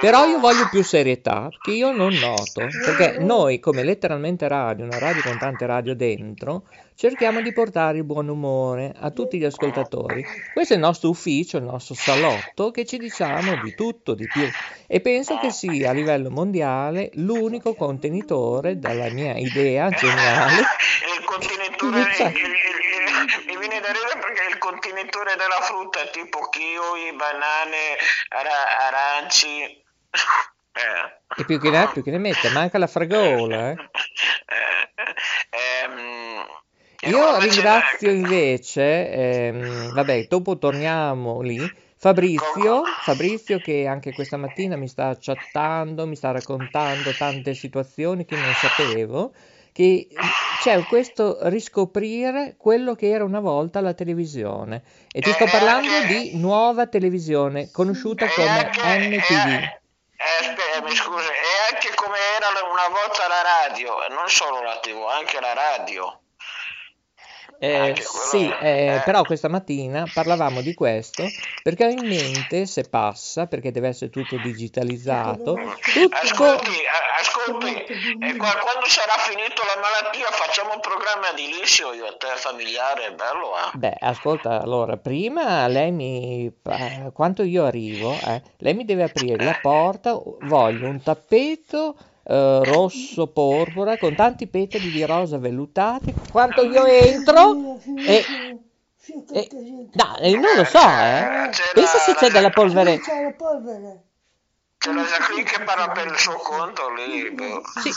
Però 0.00 0.24
io 0.26 0.38
voglio 0.38 0.68
più 0.70 0.82
serietà, 0.84 1.48
che 1.60 1.72
io 1.72 1.90
non 1.90 2.12
noto. 2.14 2.66
Perché 2.84 3.18
noi, 3.18 3.58
come 3.58 3.82
letteralmente 3.82 4.46
radio, 4.46 4.84
una 4.84 4.98
radio 4.98 5.22
con 5.22 5.38
tante 5.38 5.66
radio 5.66 5.94
dentro, 5.94 6.64
cerchiamo 6.94 7.40
di 7.40 7.52
portare 7.52 7.98
il 7.98 8.04
buon 8.04 8.28
umore 8.28 8.94
a 8.96 9.10
tutti 9.10 9.38
gli 9.38 9.44
ascoltatori. 9.44 10.24
Questo 10.52 10.74
è 10.74 10.76
il 10.76 10.82
nostro 10.82 11.08
ufficio, 11.08 11.56
il 11.56 11.64
nostro 11.64 11.94
salotto, 11.94 12.70
che 12.70 12.84
ci 12.84 12.98
diciamo 12.98 13.60
di 13.62 13.74
tutto, 13.74 14.14
di 14.14 14.26
più. 14.26 14.48
E 14.86 15.00
penso 15.00 15.38
che 15.38 15.50
sia 15.50 15.90
a 15.90 15.92
livello 15.92 16.30
mondiale 16.30 17.10
l'unico 17.14 17.74
contenitore, 17.74 18.78
dalla 18.78 19.10
mia 19.10 19.36
idea 19.36 19.88
geniale. 19.90 20.60
il 20.60 21.24
contenitore 21.24 22.06
mi 23.46 23.56
viene 23.56 23.80
da 23.80 23.92
ridere 23.92 24.18
perché 24.20 24.46
il 24.48 24.58
contenitore 24.58 25.36
della 25.36 25.60
frutta 25.62 26.02
è 26.02 26.10
tipo 26.10 26.48
kiwi, 26.48 27.12
banane, 27.14 27.96
ara- 28.28 28.86
aranci. 28.86 29.84
Eh. 30.78 31.40
E 31.40 31.44
più 31.44 31.58
che, 31.58 31.70
ne, 31.70 31.90
più 31.92 32.04
che 32.04 32.12
ne 32.12 32.18
mette, 32.18 32.50
manca 32.50 32.78
la 32.78 32.86
fragola. 32.86 33.70
Eh, 33.70 33.76
ehm, 35.50 36.46
Io 37.10 37.38
ringrazio 37.40 38.12
invece, 38.12 39.10
ehm, 39.10 39.92
vabbè, 39.92 40.26
dopo 40.28 40.56
torniamo 40.56 41.40
lì. 41.40 41.58
Fabrizio, 41.96 42.82
Fabrizio 43.02 43.58
che 43.58 43.88
anche 43.88 44.12
questa 44.12 44.36
mattina 44.36 44.76
mi 44.76 44.86
sta 44.86 45.16
chattando, 45.20 46.06
mi 46.06 46.14
sta 46.14 46.30
raccontando 46.30 47.12
tante 47.12 47.54
situazioni 47.54 48.24
che 48.24 48.36
non 48.36 48.54
sapevo 48.54 49.32
che 49.78 50.08
c'è 50.60 50.82
questo 50.86 51.38
riscoprire 51.42 52.56
quello 52.58 52.96
che 52.96 53.10
era 53.10 53.22
una 53.22 53.38
volta 53.38 53.80
la 53.80 53.94
televisione 53.94 54.82
e 55.12 55.20
ti 55.20 55.30
sto 55.30 55.44
eh, 55.44 55.50
parlando 55.50 56.00
di 56.08 56.32
nuova 56.34 56.88
televisione 56.88 57.70
conosciuta 57.70 58.26
come 58.28 59.06
NTV. 59.06 59.46
Eh, 60.18 60.82
mi 60.82 60.90
scusi, 60.96 61.28
e 61.28 61.72
anche 61.72 61.94
come 61.94 62.16
era 62.36 62.48
una 62.68 62.88
volta 62.88 63.28
la 63.28 63.68
radio, 63.68 63.94
non 64.08 64.28
solo 64.28 64.60
la 64.62 64.80
TV, 64.80 65.00
anche 65.08 65.38
la 65.38 65.52
radio. 65.52 66.22
Eh, 67.60 67.94
sì, 68.30 68.48
eh, 68.60 68.94
eh, 68.94 69.02
però 69.04 69.24
questa 69.24 69.48
mattina 69.48 70.08
parlavamo 70.12 70.60
di 70.60 70.74
questo 70.74 71.24
perché 71.60 71.86
ho 71.86 71.88
in 71.88 72.06
mente 72.06 72.66
se 72.66 72.84
passa, 72.84 73.46
perché 73.46 73.72
deve 73.72 73.88
essere 73.88 74.10
tutto 74.10 74.36
digitalizzato. 74.36 75.54
Tutto... 75.54 76.16
Ascolti, 76.22 76.70
ascolti 77.20 77.74
eh, 77.74 78.36
quando 78.36 78.86
sarà 78.86 79.18
finito 79.18 79.62
la 79.64 79.80
malattia 79.80 80.26
facciamo 80.30 80.74
un 80.74 80.80
programma 80.80 81.32
di 81.34 81.48
liscio 81.58 81.92
io 81.92 82.06
e 82.06 82.16
te 82.16 82.28
familiare, 82.36 83.12
bello 83.12 83.56
eh? 83.56 83.76
Beh, 83.76 83.96
ascolta, 83.98 84.62
allora, 84.62 84.96
prima 84.96 85.66
lei 85.66 85.90
mi... 85.90 86.52
Eh, 86.62 87.10
quando 87.12 87.42
io 87.42 87.64
arrivo, 87.64 88.12
eh, 88.12 88.40
lei 88.58 88.74
mi 88.74 88.84
deve 88.84 89.02
aprire 89.02 89.42
la 89.44 89.58
porta, 89.60 90.16
voglio 90.42 90.88
un 90.88 91.02
tappeto 91.02 91.96
eh, 92.28 92.60
rosso 92.62 93.28
porpora 93.28 93.96
con 93.96 94.14
tanti 94.14 94.46
petali 94.48 94.90
di 94.90 95.04
rosa 95.06 95.38
vellutati. 95.38 96.14
Quando 96.30 96.62
io 96.62 96.84
entro 96.84 97.80
e, 97.96 98.24
e 99.32 99.48
no, 99.94 100.16
non 100.20 100.56
lo 100.56 100.64
so, 100.64 100.78
eh. 100.78 101.50
Pensa 101.72 101.98
se 101.98 102.14
c'è 102.14 102.30
della 102.30 102.50
polvere. 102.50 102.98
C'è 102.98 103.22
la 103.22 103.32
polvere. 103.32 104.02
C'è 104.76 104.92
la 104.92 105.02
Jacqueline 105.02 105.44
che 105.44 105.64
parla 105.64 105.88
per 105.88 106.06
il 106.06 106.18
suo 106.18 106.34
conto 106.34 106.92
lì. 106.92 107.30
Boh. 107.30 107.62
Sì, 107.80 107.90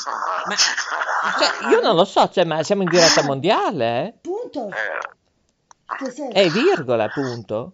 ma 0.47 0.55
cioè, 0.55 1.69
io 1.69 1.81
non 1.81 1.95
lo 1.95 2.05
so, 2.05 2.29
cioè, 2.29 2.45
ma 2.45 2.63
siamo 2.63 2.83
in 2.83 2.89
diretta 2.89 3.23
mondiale, 3.23 4.05
eh? 4.05 4.13
Punto. 4.21 4.69
Eh. 4.69 6.31
È 6.31 6.47
virgola, 6.47 7.09
punto. 7.09 7.73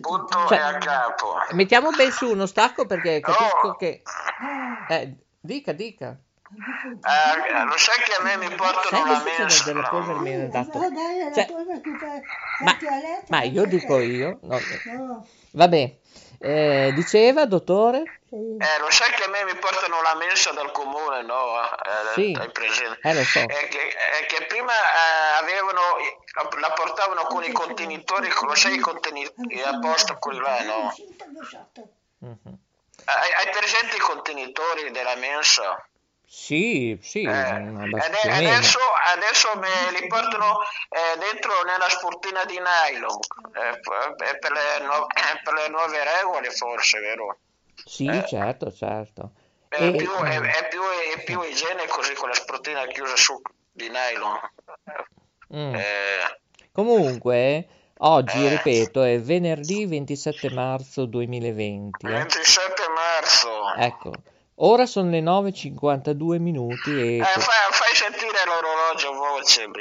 Punto 0.00 0.46
cioè, 0.46 0.58
a 0.58 0.78
capo. 0.78 1.34
Mettiamo 1.50 1.90
ben 1.90 2.12
su 2.12 2.30
uno 2.30 2.46
stacco 2.46 2.86
perché 2.86 3.18
capisco 3.18 3.66
oh. 3.66 3.74
che... 3.74 4.02
Eh, 4.88 5.16
Dica, 5.40 5.72
dica. 5.72 6.18
Eh, 6.52 7.64
lo 7.64 7.76
sai 7.78 8.02
che 8.02 8.12
a 8.18 8.22
me 8.22 8.36
mi 8.36 8.54
portano 8.56 9.06
la 9.06 9.22
mensa 9.22 9.64
delle 9.64 9.86
polvere 9.88 10.18
mi 10.18 10.34
hanno 10.34 10.48
dato 10.48 10.80
cioè, 11.32 11.46
ma, 12.64 12.76
ma, 13.28 13.42
io 13.42 13.64
dico 13.66 14.00
io 14.00 14.40
no. 14.42 14.58
vabbè 15.52 15.96
eh, 16.40 16.92
diceva 16.92 17.46
dottore 17.46 18.20
eh, 18.30 18.78
lo 18.80 18.90
sai 18.90 19.12
che 19.14 19.22
a 19.22 19.28
me 19.28 19.44
mi 19.44 19.54
portano 19.60 20.02
la 20.02 20.16
mensa 20.16 20.50
dal 20.50 20.72
comune 20.72 21.22
no? 21.22 21.62
Eh, 21.62 22.14
sì. 22.14 22.36
hai 22.36 22.50
presente 22.50 22.98
eh, 23.08 23.14
lo 23.14 23.22
so. 23.22 23.38
Eh, 23.38 23.46
che, 23.46 23.78
eh, 23.78 24.26
che, 24.26 24.46
prima 24.46 24.72
eh, 24.72 25.42
avevano 25.42 25.80
la 26.60 26.72
portavano 26.72 27.22
con 27.26 27.44
i 27.44 27.52
contenitori 27.52 28.28
lo 28.28 28.54
sai 28.56 28.74
i 28.74 28.80
contenitori 28.80 29.62
a 29.62 29.78
posto 29.78 30.16
quelli 30.18 30.40
là 30.40 30.62
no? 30.64 30.92
Mm-hmm. 32.24 32.54
Hai, 33.10 33.46
hai 33.46 33.50
presente 33.50 33.96
i 33.96 34.00
contenitori 34.00 34.90
della 34.90 35.16
mensa? 35.16 35.82
Sì, 36.32 36.96
sì, 37.02 37.22
eh, 37.22 37.28
adesso, 37.28 38.78
adesso, 39.12 39.50
me 39.56 39.98
li 39.98 40.06
portano 40.06 40.60
eh, 40.88 41.18
dentro 41.18 41.50
nella 41.64 41.88
sportina 41.88 42.44
di 42.44 42.56
nylon 42.56 43.18
eh, 43.52 43.80
per, 43.80 44.52
le 44.52 44.86
nu- 44.86 45.06
per, 45.42 45.54
le 45.54 45.68
nuove 45.70 46.04
regole 46.04 46.50
forse, 46.50 47.00
vero? 47.00 47.38
Sì, 47.84 48.06
eh. 48.06 48.24
certo, 48.28 48.70
certo. 48.70 49.32
È, 49.68 49.82
e, 49.82 49.90
più, 49.90 50.08
è, 50.12 50.38
è, 50.38 50.68
più, 50.68 50.80
è 51.16 51.24
più 51.24 51.42
igiene 51.42 51.88
così 51.88 52.14
con 52.14 52.28
la 52.28 52.34
sportina 52.34 52.86
chiusa 52.86 53.16
su 53.16 53.40
di 53.72 53.88
nylon. 53.88 54.38
Mm. 55.52 55.74
Eh. 55.74 56.40
Comunque, 56.70 57.66
Oggi, 58.02 58.46
eh. 58.46 58.48
ripeto, 58.48 59.02
è 59.02 59.20
venerdì 59.20 59.84
27 59.84 60.50
marzo 60.50 61.04
2020. 61.04 62.06
Eh? 62.06 62.10
27 62.10 62.82
marzo. 62.94 63.74
Ecco, 63.76 64.12
ora 64.56 64.86
sono 64.86 65.10
le 65.10 65.20
9.52 65.20 66.38
minuti 66.38 66.90
e... 66.90 67.18
Eh, 67.18 67.24
fai, 67.24 67.70
fai, 67.70 67.94
sentire 67.94 68.38
l'orologio 68.46 69.12
voce, 69.12 69.68
B. 69.68 69.78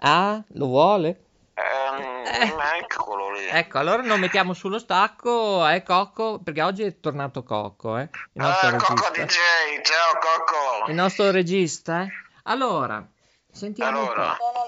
Ah, 0.00 0.42
lo 0.48 0.66
vuole? 0.66 1.20
Ehm, 1.54 2.26
eh. 2.26 2.78
Eccolo 2.80 3.32
lì. 3.32 3.46
Ecco, 3.46 3.78
allora 3.78 4.02
non 4.02 4.20
mettiamo 4.20 4.52
sullo 4.52 4.78
stacco, 4.78 5.66
eh, 5.66 5.82
Cocco, 5.82 6.40
perché 6.44 6.60
oggi 6.60 6.82
è 6.82 7.00
tornato 7.00 7.42
Cocco, 7.42 7.96
eh. 7.96 8.08
Il 8.32 8.42
nostro 8.42 8.68
ah, 8.68 8.76
Cocco 8.76 9.10
DJ, 9.12 9.36
ciao 9.82 10.18
Cocco. 10.20 10.90
Il 10.90 10.94
nostro 10.94 11.30
regista, 11.30 12.02
eh. 12.02 12.08
Allora, 12.44 13.02
sentiamo 13.50 14.00
allora. 14.00 14.22
Le 14.22 14.58
ore 14.58 14.61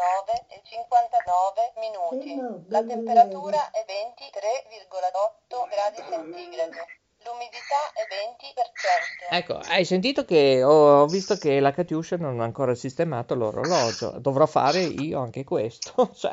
9 0.00 0.46
e 0.48 0.62
59 0.64 1.72
minuti. 1.76 2.68
La 2.68 2.82
temperatura 2.82 3.70
è 3.70 3.84
23,8 3.84 5.68
gradi 5.68 6.00
centigradi. 6.08 6.78
L'umidità 7.22 7.92
è 7.92 8.08
20%. 8.08 9.36
Ecco, 9.36 9.60
hai 9.68 9.84
sentito 9.84 10.24
che 10.24 10.62
ho, 10.64 11.04
visto 11.06 11.36
che 11.36 11.60
la 11.60 11.70
Katiuscia 11.70 12.16
non 12.16 12.40
ha 12.40 12.44
ancora 12.44 12.74
sistemato 12.74 13.34
l'orologio. 13.34 14.14
Dovrò 14.18 14.46
fare 14.46 14.80
io 14.80 15.20
anche 15.20 15.44
questo. 15.44 16.12
Cioè, 16.16 16.32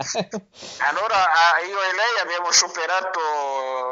Allora 0.87 1.25
ah, 1.25 1.59
io 1.59 1.77
e 1.81 1.93
lei 1.93 2.21
abbiamo 2.21 2.51
superato 2.51 3.19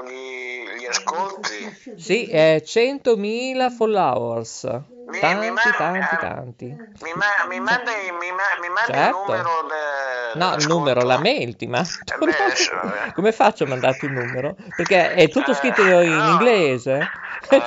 gli, 0.05 0.79
gli 0.79 0.86
ascolti. 0.86 1.98
sì, 1.98 2.29
è 2.29 2.62
100.000 2.63 3.75
followers. 3.75 4.95
Mi- 5.06 5.12
mi 5.12 5.20
Tanti, 5.20 5.50
man- 5.52 5.76
tanti, 5.78 6.16
eh, 6.16 6.18
tanti. 6.18 6.66
Mi, 7.02 7.12
ma- 7.14 7.46
mi 7.48 7.60
manda, 7.60 7.92
mi, 8.20 8.32
ma- 8.32 8.58
mi 8.60 8.70
manda 8.70 8.94
Certo. 8.94 9.18
il 9.18 9.26
numero 9.26 9.50
de- 9.68 10.40
No, 10.40 10.56
il 10.56 10.68
numero, 10.68 11.02
la 11.04 11.20
mail 11.20 11.56
ti 11.56 11.68
mando. 11.68 11.90
Eh. 12.28 13.12
Come 13.14 13.32
faccio 13.32 13.66
a 13.66 13.68
mandarti 13.68 14.06
il 14.06 14.12
numero? 14.12 14.56
Perché 14.76 15.14
è 15.14 15.30
tutto 15.30 15.54
scritto 15.54 15.82
in 15.82 16.10
no. 16.16 16.32
inglese. 16.32 17.08
Eh. 17.50 17.62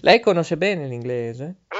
Lei 0.00 0.20
conosce 0.20 0.56
bene 0.56 0.86
l'inglese? 0.86 1.54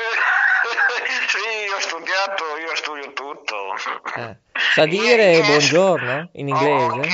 sì, 1.29 1.67
io 1.67 1.75
ho 1.77 1.81
studiato, 1.81 2.45
io 2.59 2.75
studio 2.77 3.13
tutto. 3.13 3.75
Eh. 4.17 4.37
Sa 4.75 4.87
dire 4.87 5.41
buongiorno 5.45 6.29
in 6.35 6.49
inglese? 6.49 6.85
Ok, 6.85 7.07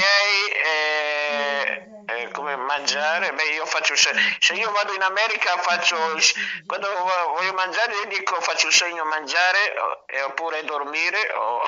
eh, 0.64 2.22
eh, 2.22 2.28
come 2.32 2.56
mangiare? 2.56 3.32
Beh, 3.32 3.54
io 3.54 3.59
faccio 3.70 3.96
se, 3.96 4.10
se 4.40 4.52
io 4.54 4.70
vado 4.72 4.92
in 4.92 5.02
America 5.02 5.56
faccio 5.58 5.96
il- 6.14 6.22
quando 6.66 6.86
vo- 6.88 7.32
voglio 7.36 7.52
mangiare 7.54 7.92
io 8.02 8.06
dico 8.08 8.38
faccio 8.40 8.66
il 8.66 8.72
segno 8.74 9.04
mangiare 9.04 9.72
e 10.06 10.20
oppure 10.22 10.62
dormire 10.64 11.32
o 11.34 11.60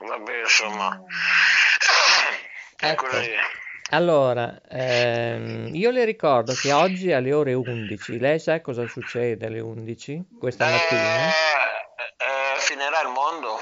vabbè, 0.06 0.38
insomma. 0.40 1.00
È 2.76 2.90
Ecco. 2.90 3.06
così. 3.06 3.30
Allora, 3.90 4.60
ehm, 4.68 5.70
io 5.74 5.90
le 5.90 6.04
ricordo 6.04 6.52
che 6.54 6.72
oggi 6.72 7.12
alle 7.12 7.32
ore 7.32 7.54
11, 7.54 8.18
lei 8.18 8.38
sa 8.40 8.60
cosa 8.60 8.86
succede 8.88 9.46
alle 9.46 9.60
11 9.60 10.24
questa 10.38 10.66
mattina? 10.66 11.28
Eh, 11.28 11.30
eh, 12.18 12.58
finirà 12.58 13.00
il 13.02 13.08
mondo. 13.08 13.58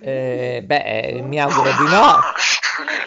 Eh, 0.00 0.60
beh, 0.62 1.20
mi 1.22 1.40
auguro 1.40 1.70
di 1.72 1.84
no, 1.88 2.20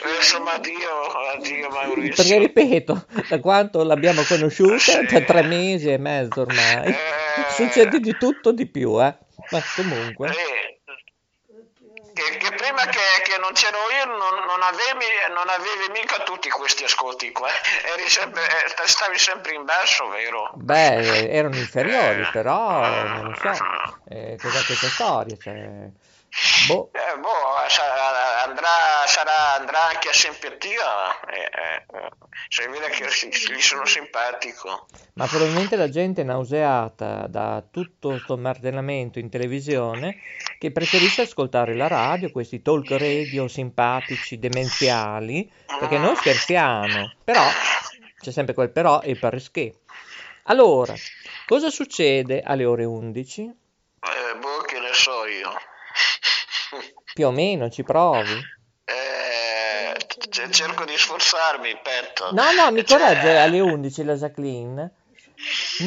Eh, 0.09 0.15
Insomma, 0.15 0.53
addio, 0.53 1.06
addio 1.37 1.69
Maurizio. 1.69 2.15
perché 2.23 2.37
ripeto, 2.39 3.05
da 3.29 3.39
quanto 3.39 3.83
l'abbiamo 3.83 4.23
conosciuta, 4.23 4.77
Sì. 4.77 5.07
cioè 5.07 5.23
tre 5.25 5.43
mesi 5.43 5.89
e 5.91 5.97
mezzo 5.97 6.41
ormai, 6.41 6.89
Eh. 6.89 6.95
succede 7.51 7.99
di 7.99 8.17
tutto 8.17 8.51
di 8.51 8.65
più, 8.67 9.01
eh. 9.03 9.15
Ma 9.49 9.61
comunque, 9.75 10.29
Eh, 10.29 10.79
che, 12.13 12.37
che 12.37 12.49
prima 12.55 12.81
che, 12.85 12.99
che 13.23 13.37
non 13.39 13.53
c'ero 13.53 13.77
io 13.95 14.05
non, 14.05 14.17
non 14.17 14.61
avevi, 14.63 15.05
non 15.29 15.47
avevi 15.47 15.91
mica 15.93 16.23
tutti 16.23 16.49
questi 16.49 16.83
ascolti 16.83 17.31
qua. 17.31 17.47
Eri 17.95 18.09
sempre, 18.09 18.41
eh, 18.43 18.87
stavi 18.87 19.17
sempre 19.19 19.53
in 19.53 19.63
basso, 19.65 20.07
vero? 20.09 20.51
beh, 20.55 21.29
erano 21.29 21.55
inferiori, 21.55 22.27
però 22.31 22.81
non 23.05 23.25
lo 23.27 23.35
so, 23.53 23.63
eh, 24.09 24.35
cos'è 24.41 24.65
questa 24.65 24.87
storia? 24.87 25.37
Cioè, 25.39 25.89
boh. 26.67 26.89
Eh, 26.93 27.17
boh, 27.19 27.29
sa- 27.67 28.43
andrà, 28.43 29.05
sarà, 29.05 29.55
andrà 29.55 29.87
anche 29.89 30.09
a 30.09 30.13
simpatia. 30.13 31.19
Eh, 31.29 31.49
eh, 31.53 32.09
si 32.49 32.67
vede 32.67 32.89
che 32.89 33.05
gli 33.05 33.61
sono 33.61 33.85
simpatico. 33.85 34.87
Ma 35.13 35.25
probabilmente 35.25 35.75
la 35.75 35.89
gente 35.89 36.21
è 36.21 36.23
nauseata 36.23 37.27
da 37.27 37.63
tutto 37.69 38.19
sto 38.19 38.37
martellamento 38.37 39.19
in 39.19 39.29
televisione 39.29 40.17
che 40.59 40.71
preferisce 40.71 41.23
ascoltare 41.23 41.75
la 41.75 41.87
radio, 41.87 42.31
questi 42.31 42.61
talk 42.61 42.89
radio 42.91 43.47
simpatici, 43.47 44.39
demenziali, 44.39 45.49
perché 45.79 45.97
noi 45.97 46.15
scherziamo, 46.15 47.13
però 47.23 47.43
c'è 48.19 48.31
sempre 48.31 48.53
quel 48.53 48.71
però 48.71 49.01
e 49.01 49.11
il 49.11 49.19
perché. 49.19 49.73
Allora, 50.43 50.93
cosa 51.45 51.69
succede 51.69 52.41
alle 52.41 52.65
ore 52.65 52.85
11? 52.85 53.41
Eh, 53.41 54.37
boh, 54.37 54.61
che 54.61 54.79
ne 54.79 54.93
so 54.93 55.25
io. 55.25 55.51
Più 57.17 57.25
o 57.25 57.31
meno, 57.31 57.67
ci 57.71 57.81
provi? 57.81 58.29
Eh, 58.85 60.51
cerco 60.51 60.85
di 60.85 60.93
sforzarmi, 60.95 61.75
petto. 61.81 62.31
No, 62.31 62.43
no, 62.51 62.71
mi 62.71 62.85
Cioè, 62.85 62.99
corregge 62.99 63.37
alle 63.37 63.59
11 63.59 64.03
la 64.03 64.13
Jacqueline. 64.13 64.91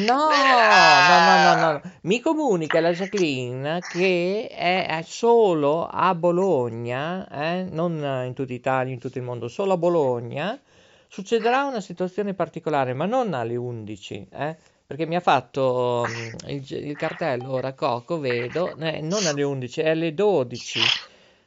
No, 0.05 0.27
no, 0.27 1.19
no, 1.23 1.55
no, 1.55 1.71
no. 1.71 1.81
Mi 2.01 2.19
comunica 2.19 2.81
la 2.81 2.91
Jacqueline 2.91 3.79
che 3.79 4.49
è, 4.49 5.01
solo 5.07 5.87
a 5.87 6.13
Bologna, 6.15 7.25
eh, 7.29 7.63
non 7.63 7.93
in 8.25 8.33
tutta 8.33 8.51
Italia, 8.51 8.91
in 8.91 8.99
tutto 8.99 9.17
il 9.17 9.23
mondo, 9.23 9.47
solo 9.47 9.71
a 9.71 9.77
Bologna, 9.77 10.59
succederà 11.07 11.63
una 11.63 11.79
situazione 11.79 12.33
particolare, 12.33 12.93
ma 12.93 13.05
non 13.05 13.33
alle 13.33 13.55
11, 13.55 14.27
eh, 14.33 14.57
perché 14.85 15.05
mi 15.05 15.15
ha 15.15 15.21
fatto 15.21 16.05
mm, 16.05 16.49
il, 16.49 16.65
il 16.89 16.97
cartello 16.97 17.51
ora 17.51 17.71
Coco, 17.71 18.19
vedo, 18.19 18.75
eh, 18.75 18.99
non 18.99 19.25
alle 19.25 19.43
11, 19.43 19.79
è 19.79 19.89
alle 19.91 20.13
12. 20.13 20.79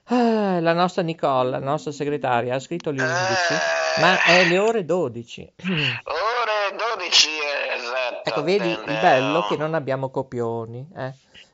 Ah, 0.06 0.60
la 0.60 0.72
nostra 0.74 1.02
Nicole, 1.02 1.50
la 1.50 1.58
nostra 1.58 1.90
segretaria, 1.90 2.54
ha 2.54 2.58
scritto 2.60 2.90
alle 2.90 3.02
11, 3.02 4.00
ma 4.00 4.22
è 4.22 4.44
le 4.44 4.58
ore 4.58 4.84
12. 4.84 5.52
Ore 5.62 6.76
12, 6.76 7.28
eh, 7.28 7.74
esatto. 7.74 8.28
Ecco, 8.28 8.42
vedi 8.42 8.68
il 8.68 8.82
bello 8.84 9.40
no. 9.40 9.46
che 9.46 9.56
non 9.56 9.72
abbiamo 9.74 10.10
copioni, 10.10 10.86
eh? 10.94 11.12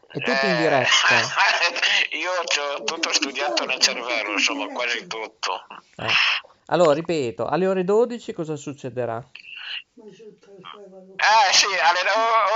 È 0.08 0.18
tutto 0.18 0.46
in 0.46 0.54
Eh, 0.54 0.56
diretta. 0.56 0.88
Io 2.10 2.30
ho 2.32 2.82
tutto 2.84 3.12
studiato 3.12 3.64
nel 3.64 3.78
cervello, 3.78 4.32
insomma, 4.32 4.66
quasi 4.66 5.06
tutto. 5.06 5.66
eh. 5.96 6.08
Allora, 6.66 6.92
ripeto, 6.92 7.46
alle 7.46 7.66
ore 7.68 7.84
12 7.84 8.32
cosa 8.32 8.56
succederà? 8.56 9.16
Ah, 11.16 11.52
sì, 11.52 11.66
alle 11.66 12.00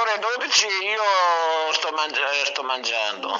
ore 0.00 0.18
12 0.18 0.66
io 0.66 1.72
sto, 1.72 1.88
eh, 1.88 2.44
sto 2.46 2.62
mangiando. 2.62 3.32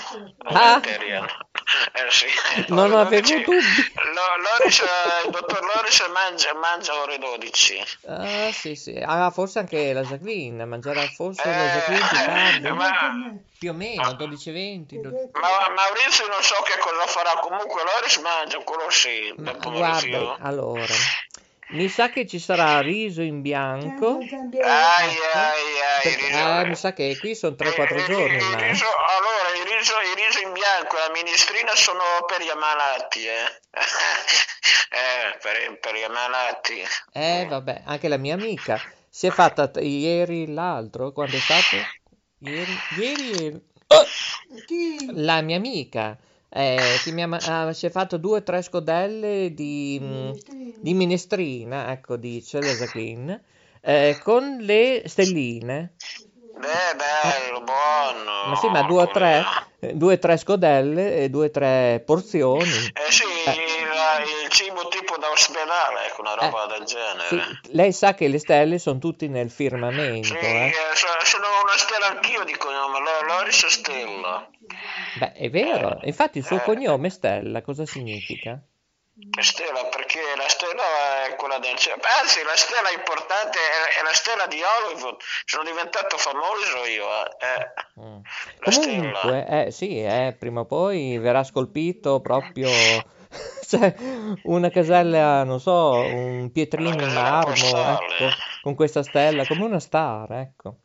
Ah. 0.44 0.78
Vegetarian. 0.78 1.26
Eh 1.94 2.10
sì. 2.10 2.26
Non 2.68 2.92
Ore 2.92 3.00
avevo 3.02 3.20
12 3.26 3.42
dubbi. 3.42 3.92
Lo- 4.14 4.58
Loris, 4.58 4.80
eh, 4.80 5.26
il 5.26 5.30
dottor 5.30 5.60
Loris 5.74 6.06
mangia, 6.12 6.54
mangia 6.54 6.94
ore 7.00 7.18
12. 7.18 7.82
Ah, 8.06 8.52
sì, 8.52 8.74
sì. 8.76 9.00
Ah, 9.04 9.30
forse 9.30 9.60
anche 9.60 9.92
la 9.92 10.02
Jacqueline, 10.02 10.64
mangerà 10.66 11.02
forse 11.08 11.42
la 11.48 11.64
Eh, 11.64 11.68
Jacqueline 11.70 12.08
più 12.08 12.18
tardi? 12.18 12.70
ma- 12.70 13.34
Più 13.58 13.70
o 13.70 13.74
meno, 13.74 14.12
12-20. 14.12 15.00
do- 15.00 15.30
Ma 15.32 15.48
Maurizio 15.74 16.26
non 16.26 16.42
so 16.42 16.54
che 16.64 16.78
cosa 16.78 17.06
farà, 17.06 17.38
comunque 17.40 17.82
Loris 17.82 18.16
mangia, 18.18 18.58
quello 18.58 18.90
sì. 18.90 19.32
Ma 19.38 19.52
guarda, 19.52 20.36
allora, 20.40 20.92
mi 21.70 21.88
sa 21.88 22.10
che 22.10 22.26
ci 22.26 22.38
sarà 22.38 22.80
riso 22.80 23.22
in 23.22 23.40
bianco. 23.40 24.18
Ai, 24.18 24.28
ai, 24.62 25.64
ai, 26.04 26.16
riso- 26.16 26.38
ah, 26.38 26.64
mi 26.64 26.76
sa 26.76 26.92
che 26.92 27.16
qui 27.18 27.34
sono 27.34 27.54
3-4 27.56 27.98
il- 27.98 28.04
giorni 28.04 28.36
il 28.36 28.42
riso- 28.58 28.84
allora, 28.86 29.48
il 29.56 29.64
riso, 29.76 29.92
il 30.00 30.24
riso 30.24 30.40
in 30.46 30.52
bianco 30.52 30.96
e 30.96 31.00
la 31.00 31.10
minestrina 31.12 31.74
sono 31.74 32.02
per 32.26 32.42
gli 32.42 32.48
ammalati, 32.50 33.24
eh. 33.26 33.60
eh, 34.90 35.38
per, 35.40 35.78
per 35.80 35.94
gli 35.94 36.02
ammalati. 36.02 36.82
Eh, 37.12 37.46
vabbè, 37.48 37.82
anche 37.86 38.08
la 38.08 38.18
mia 38.18 38.34
amica 38.34 38.80
si 39.08 39.26
è 39.26 39.30
fatta 39.30 39.68
t- 39.68 39.78
ieri 39.80 40.52
l'altro, 40.52 41.12
quando 41.12 41.36
è 41.36 41.40
stato? 41.40 41.76
Ieri, 42.38 42.78
ieri, 42.98 43.40
ieri. 43.42 43.62
Oh! 43.88 44.04
La 45.14 45.40
mia 45.40 45.56
amica 45.56 46.16
eh, 46.54 46.98
che 47.02 47.10
mi 47.10 47.22
ha 47.22 47.26
ma- 47.26 47.40
ah, 47.44 47.72
si 47.72 47.86
è 47.86 47.90
fatto 47.90 48.16
due 48.16 48.38
o 48.38 48.42
tre 48.44 48.62
scodelle 48.62 49.52
di, 49.54 49.98
mm, 50.00 50.30
di 50.78 50.94
minestrina, 50.94 51.90
ecco, 51.90 52.16
dice 52.16 52.60
la 52.60 52.72
Jacqueline, 52.72 53.42
eh, 53.80 54.18
con 54.22 54.58
le 54.60 55.02
stelline. 55.06 55.94
Beh, 56.56 56.94
bello, 56.96 57.62
buono. 57.64 58.48
Ma 58.50 58.54
sì, 58.54 58.68
ma 58.68 58.82
due 58.82 59.02
o 59.02 59.10
tre, 59.10 59.42
eh, 59.80 59.94
due 59.94 60.14
o 60.14 60.18
tre 60.18 60.36
scodelle 60.36 61.16
e 61.24 61.28
due 61.28 61.46
o 61.46 61.50
tre 61.50 62.00
porzioni. 62.06 62.62
Eh 62.62 63.10
sì, 63.10 63.24
il, 63.24 64.44
il 64.44 64.48
cibo 64.50 64.86
tipo 64.88 65.16
da 65.18 65.30
ospedale, 65.30 66.06
ecco, 66.06 66.20
una 66.20 66.34
roba 66.34 66.66
del 66.66 66.84
genere. 66.84 67.26
Sì, 67.62 67.72
lei 67.72 67.92
sa 67.92 68.14
che 68.14 68.28
le 68.28 68.38
stelle 68.38 68.78
sono 68.78 68.98
tutte 69.00 69.26
nel 69.26 69.50
firmamento, 69.50 70.28
Sì, 70.28 70.34
eh? 70.36 70.66
eh, 70.68 70.72
so- 70.94 71.24
sono 71.24 71.46
una 71.64 71.76
stella 71.76 72.06
anch'io 72.10 72.44
di 72.44 72.56
cognome, 72.56 73.00
Lo- 73.00 73.26
Loris 73.26 73.66
Stella. 73.66 74.48
Beh, 75.18 75.32
è 75.32 75.50
vero. 75.50 75.98
Infatti 76.02 76.38
il 76.38 76.44
suo 76.44 76.56
Eh. 76.56 76.62
cognome 76.62 77.10
Stella 77.10 77.62
cosa 77.62 77.86
significa? 77.86 78.60
Stella, 79.40 79.84
perché 79.86 80.18
la 80.36 80.48
stella 80.48 81.26
è 81.28 81.36
quella 81.36 81.58
del 81.58 81.76
cielo. 81.76 82.00
Anzi, 82.20 82.42
la 82.42 82.56
stella 82.56 82.90
importante 82.90 83.58
è, 83.58 84.02
la 84.02 84.12
stella 84.12 84.46
di 84.46 84.58
Hollywood. 84.60 85.16
Sono 85.44 85.62
diventato 85.62 86.16
famoso 86.16 86.84
io. 86.90 87.06
eh. 87.38 88.00
Mm. 88.00 88.18
La 88.58 88.72
Comunque, 88.72 89.46
eh, 89.66 89.70
sì, 89.70 90.02
eh, 90.02 90.34
prima 90.36 90.60
o 90.60 90.64
poi 90.64 91.16
verrà 91.18 91.44
scolpito 91.44 92.20
proprio 92.20 92.68
cioè, 93.68 93.94
una 94.44 94.70
casella, 94.70 95.44
non 95.44 95.60
so, 95.60 96.06
un 96.12 96.50
pietrino 96.50 96.90
in 96.90 97.12
marmo, 97.12 97.54
ecco, 97.54 98.30
con 98.62 98.74
questa 98.74 99.04
stella, 99.04 99.46
come 99.46 99.64
una 99.64 99.78
star, 99.80 100.32
ecco. 100.32 100.78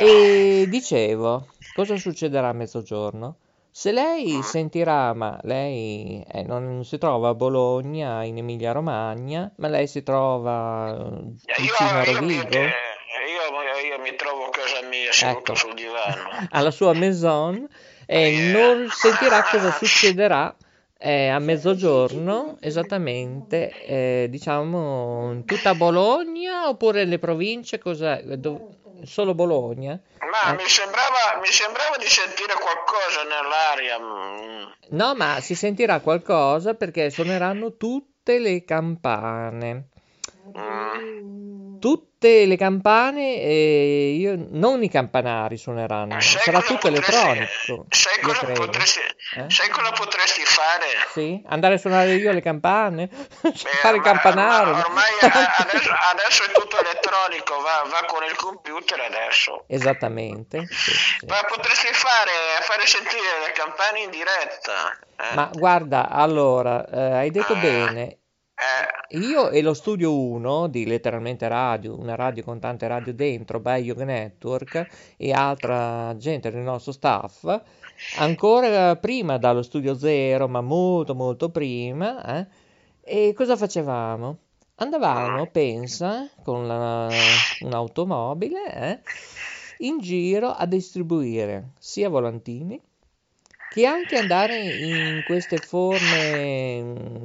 Eh, 0.00 0.62
E 0.62 0.68
dicevo, 0.68 1.46
cosa 1.78 1.96
succederà 1.96 2.48
a 2.48 2.52
mezzogiorno? 2.52 3.36
Se 3.70 3.92
lei 3.92 4.42
sentirà, 4.42 5.14
ma 5.14 5.38
lei 5.44 6.24
eh, 6.28 6.42
non 6.42 6.84
si 6.84 6.98
trova 6.98 7.28
a 7.28 7.34
Bologna, 7.34 8.24
in 8.24 8.38
Emilia-Romagna, 8.38 9.52
ma 9.58 9.68
lei 9.68 9.86
si 9.86 10.02
trova 10.02 10.92
eh, 10.92 11.60
vicino 11.60 11.88
a 11.88 12.02
Rovigo? 12.02 12.58
Io, 12.58 12.66
io, 13.86 14.00
mi 14.02 14.16
trovo 14.16 14.46
a 14.46 14.50
casa 14.50 14.88
mia 14.88 15.12
seduto 15.12 15.52
ecco. 15.52 15.54
sul 15.54 15.74
divano. 15.74 16.48
Alla 16.50 16.72
sua 16.72 16.92
maison 16.94 17.68
e 18.06 18.28
yeah. 18.28 18.52
non 18.58 18.88
sentirà 18.90 19.44
cosa 19.48 19.70
succederà 19.78 20.52
eh, 20.98 21.28
a 21.28 21.38
mezzogiorno 21.38 22.56
esattamente, 22.58 23.70
eh, 23.84 24.26
diciamo, 24.28 25.44
tutta 25.44 25.76
Bologna 25.76 26.68
oppure 26.68 27.04
le 27.04 27.20
province, 27.20 27.78
cosa, 27.78 28.20
dove, 28.36 28.78
solo 29.04 29.34
Bologna? 29.34 30.00
Ma 30.18 30.52
eh. 30.52 30.56
mi, 30.56 30.68
sembrava, 30.68 31.40
mi 31.40 31.50
sembrava 31.50 31.96
di 31.96 32.06
sentire 32.06 32.54
qualcosa 32.54 33.22
nell'aria. 33.24 33.98
Mm. 33.98 34.96
No, 34.96 35.14
ma 35.14 35.40
si 35.40 35.54
sentirà 35.54 36.00
qualcosa 36.00 36.74
perché 36.74 37.10
suoneranno 37.10 37.76
tutte 37.76 38.38
le 38.38 38.64
campane. 38.64 39.88
Mm. 40.56 41.67
Tutte 41.78 42.46
le 42.46 42.56
campane, 42.56 43.40
eh, 43.40 44.16
io, 44.18 44.34
non 44.50 44.82
i 44.82 44.90
campanari 44.90 45.56
suoneranno, 45.56 46.20
sai 46.20 46.42
sarà 46.42 46.60
tutto 46.60 46.90
potresti, 46.90 47.14
elettronico. 47.14 47.86
Sai 47.90 48.20
cosa, 48.20 48.46
potresti, 48.46 49.00
eh? 49.36 49.44
sai 49.48 49.68
cosa, 49.68 49.92
potresti, 49.92 50.44
fare? 50.44 50.86
Sì, 51.12 51.42
andare 51.46 51.74
a 51.74 51.78
suonare 51.78 52.14
io 52.14 52.32
le 52.32 52.40
campane, 52.40 53.08
Beh, 53.40 53.52
fare 53.54 53.96
il 53.96 54.02
campanario. 54.02 54.74
Ormai 54.74 55.12
adesso, 55.20 55.90
adesso, 56.10 56.44
è 56.44 56.52
tutto 56.52 56.78
elettronico, 56.80 57.60
va, 57.60 57.84
va, 57.88 58.04
con 58.06 58.24
il 58.24 58.34
computer 58.36 59.00
adesso. 59.00 59.64
Esattamente. 59.68 60.66
Sì, 60.70 60.90
sì. 60.92 61.26
Ma 61.26 61.36
potresti 61.46 61.92
fare, 61.92 62.30
fare, 62.62 62.86
sentire 62.86 63.46
le 63.46 63.52
campane 63.52 64.00
in 64.00 64.10
diretta. 64.10 64.98
Eh? 65.16 65.34
Ma 65.34 65.50
guarda, 65.52 66.08
allora, 66.08 66.84
eh, 66.88 67.12
hai 67.12 67.30
detto 67.30 67.54
eh. 67.54 67.58
bene. 67.58 68.18
Io 69.10 69.50
e 69.50 69.62
lo 69.62 69.72
studio 69.72 70.18
1 70.18 70.66
di 70.66 70.84
letteralmente 70.84 71.46
radio, 71.46 71.96
una 71.96 72.16
radio 72.16 72.42
con 72.42 72.58
tante 72.58 72.88
radio 72.88 73.14
dentro, 73.14 73.60
by 73.60 73.80
Yoga 73.80 74.04
Network 74.04 75.14
e 75.16 75.32
altra 75.32 76.14
gente 76.16 76.50
del 76.50 76.62
nostro 76.62 76.90
staff, 76.90 77.62
ancora 78.18 78.96
prima 78.96 79.38
dallo 79.38 79.62
studio 79.62 79.96
0, 79.96 80.48
ma 80.48 80.60
molto 80.60 81.14
molto 81.14 81.50
prima, 81.50 82.40
eh, 82.40 82.46
e 83.00 83.32
cosa 83.32 83.56
facevamo? 83.56 84.38
Andavamo, 84.74 85.46
pensa, 85.46 86.28
con 86.42 86.66
la, 86.66 87.08
un'automobile 87.60 88.74
eh, 88.74 89.00
in 89.78 90.00
giro 90.00 90.50
a 90.50 90.66
distribuire 90.66 91.70
sia 91.78 92.08
volantini 92.08 92.80
che 93.68 93.86
anche 93.86 94.16
andare 94.16 94.56
in 94.56 95.22
queste 95.24 95.58
forme 95.58 96.82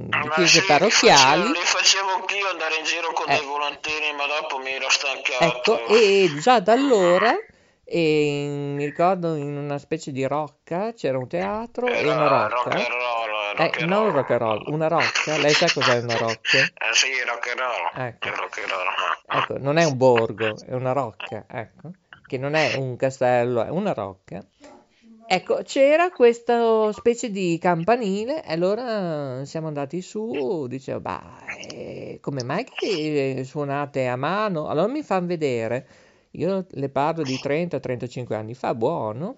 di 0.07 0.29
chiese 0.35 0.59
sì, 0.59 0.65
parrocchiali. 0.65 1.47
Li 1.47 1.59
facevo, 1.63 2.09
anch'io 2.09 2.49
andare 2.49 2.75
in 2.75 2.83
giro 2.83 3.13
con 3.13 3.29
eh. 3.29 3.37
dei 3.37 3.45
volantini, 3.45 4.13
ma 4.15 4.25
dopo 4.27 4.57
mi 4.57 4.71
ero 4.71 4.89
stancato. 4.89 5.43
Ecco, 5.43 5.87
e 5.87 6.29
già 6.41 6.59
da 6.59 6.73
allora, 6.73 7.33
e 7.85 8.47
mi 8.75 8.85
ricordo 8.85 9.35
in 9.35 9.55
una 9.55 9.77
specie 9.77 10.11
di 10.11 10.25
rocca 10.25 10.93
c'era 10.93 11.17
un 11.17 11.27
teatro 11.27 11.87
era 11.87 11.97
e 11.97 12.11
una 12.11 12.27
rocca. 12.27 12.69
Rock 12.69 12.87
roll, 12.89 13.55
rock 13.55 13.79
eh, 13.79 13.85
non 13.85 14.11
rock 14.11 14.29
and 14.31 14.41
roll, 14.41 14.63
una 14.67 14.87
rocca. 14.87 15.37
Lei 15.37 15.53
sa 15.53 15.67
cos'è 15.71 15.99
una 15.99 16.17
rocca? 16.17 16.57
Eh 16.57 16.93
sì, 16.93 17.07
rock 17.25 17.47
and 17.47 17.59
roll. 17.59 18.05
Ecco. 18.05 18.29
Rock 18.29 18.57
and 18.57 18.69
roll. 18.69 19.41
ecco, 19.41 19.57
non 19.59 19.77
è 19.77 19.85
un 19.85 19.95
borgo, 19.95 20.55
è 20.65 20.73
una 20.73 20.91
rocca, 20.91 21.45
ecco, 21.49 21.91
che 22.25 22.37
non 22.37 22.55
è 22.55 22.75
un 22.75 22.97
castello, 22.97 23.63
è 23.63 23.69
una 23.69 23.93
rocca 23.93 24.43
Ecco, 25.25 25.61
c'era 25.63 26.09
questa 26.11 26.91
specie 26.91 27.31
di 27.31 27.57
campanile 27.59 28.43
e 28.43 28.51
allora 28.51 29.43
siamo 29.45 29.67
andati 29.67 30.01
su, 30.01 30.67
dicevo, 30.67 30.99
bah, 30.99 31.37
eh, 31.71 32.17
come 32.21 32.43
mai 32.43 32.65
che 32.65 33.43
suonate 33.45 34.07
a 34.07 34.15
mano? 34.15 34.67
Allora 34.67 34.91
mi 34.91 35.01
fanno 35.01 35.27
vedere, 35.27 35.87
io 36.31 36.65
le 36.69 36.89
parlo 36.89 37.23
di 37.23 37.39
30-35 37.41 38.33
anni 38.35 38.53
fa, 38.53 38.75
buono, 38.75 39.35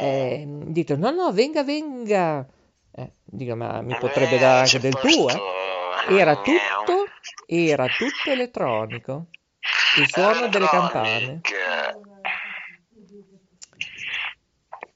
e 0.00 0.44
dito, 0.46 0.96
no, 0.96 1.10
no, 1.10 1.30
venga, 1.32 1.62
venga, 1.62 2.46
eh, 2.92 3.12
dico, 3.24 3.54
ma 3.56 3.80
mi 3.82 3.96
potrebbe 3.98 4.38
dare 4.38 4.60
anche 4.60 4.80
del 4.80 4.94
tuo, 4.94 5.28
eh? 5.28 6.16
Era 6.16 6.36
tutto, 6.36 7.04
era 7.46 7.86
tutto 7.86 8.30
elettronico, 8.30 9.26
il 9.98 10.08
suono 10.08 10.48
delle 10.48 10.66
campane. 10.66 11.40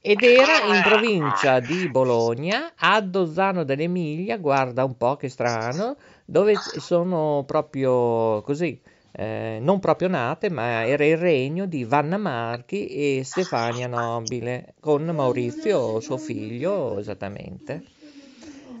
Ed 0.03 0.23
era 0.23 0.57
in 0.63 0.81
provincia 0.81 1.59
di 1.59 1.87
Bologna, 1.87 2.73
a 2.75 2.99
Dozzano 3.01 3.63
dell'Emilia, 3.63 4.37
guarda 4.37 4.83
un 4.83 4.97
po' 4.97 5.15
che 5.15 5.29
strano, 5.29 5.95
dove 6.25 6.55
sono 6.55 7.43
proprio 7.45 8.41
così, 8.41 8.81
eh, 9.11 9.59
non 9.61 9.79
proprio 9.79 10.07
nate, 10.07 10.49
ma 10.49 10.87
era 10.87 11.05
il 11.05 11.17
regno 11.17 11.67
di 11.67 11.83
Vanna 11.83 12.17
Marchi 12.17 12.87
e 12.87 13.23
Stefania 13.23 13.85
Nobile, 13.85 14.73
con 14.79 15.05
Maurizio, 15.05 15.99
suo 15.99 16.17
figlio, 16.17 16.97
esattamente. 16.97 17.83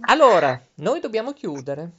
Allora, 0.07 0.59
noi 0.77 0.99
dobbiamo 1.01 1.33
chiudere. 1.33 1.91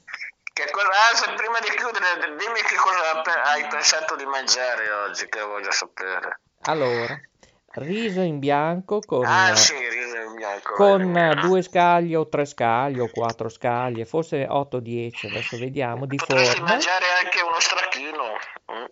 Che 0.52 0.64
cosa, 0.72 1.32
prima 1.36 1.60
di 1.60 1.68
chiudere, 1.76 2.36
dimmi 2.36 2.60
che 2.66 2.74
cosa 2.74 3.22
hai 3.52 3.66
pensato 3.68 4.16
di 4.16 4.24
mangiare 4.24 4.90
oggi, 4.90 5.28
che 5.28 5.40
voglio 5.42 5.70
sapere. 5.70 6.40
Allora, 6.62 7.20
riso 7.74 8.20
in 8.20 8.38
bianco 8.38 9.00
con, 9.00 9.24
ah, 9.24 9.54
sì, 9.54 9.74
in 9.74 10.34
bianco, 10.34 10.74
con 10.74 11.38
due 11.40 11.62
scaglie 11.62 12.16
o 12.16 12.28
tre 12.28 12.44
scaglie 12.44 13.02
o 13.02 13.10
quattro 13.10 13.48
scaglie, 13.48 14.04
forse 14.04 14.46
8-10, 14.46 15.26
adesso 15.28 15.56
vediamo, 15.58 16.06
di 16.06 16.16
Potresti 16.16 16.56
forma. 16.56 16.68
mangiare 16.70 17.04
anche 17.22 17.40
uno 17.40 17.58
stracchino. 17.58 18.24
Mm. 18.72 18.84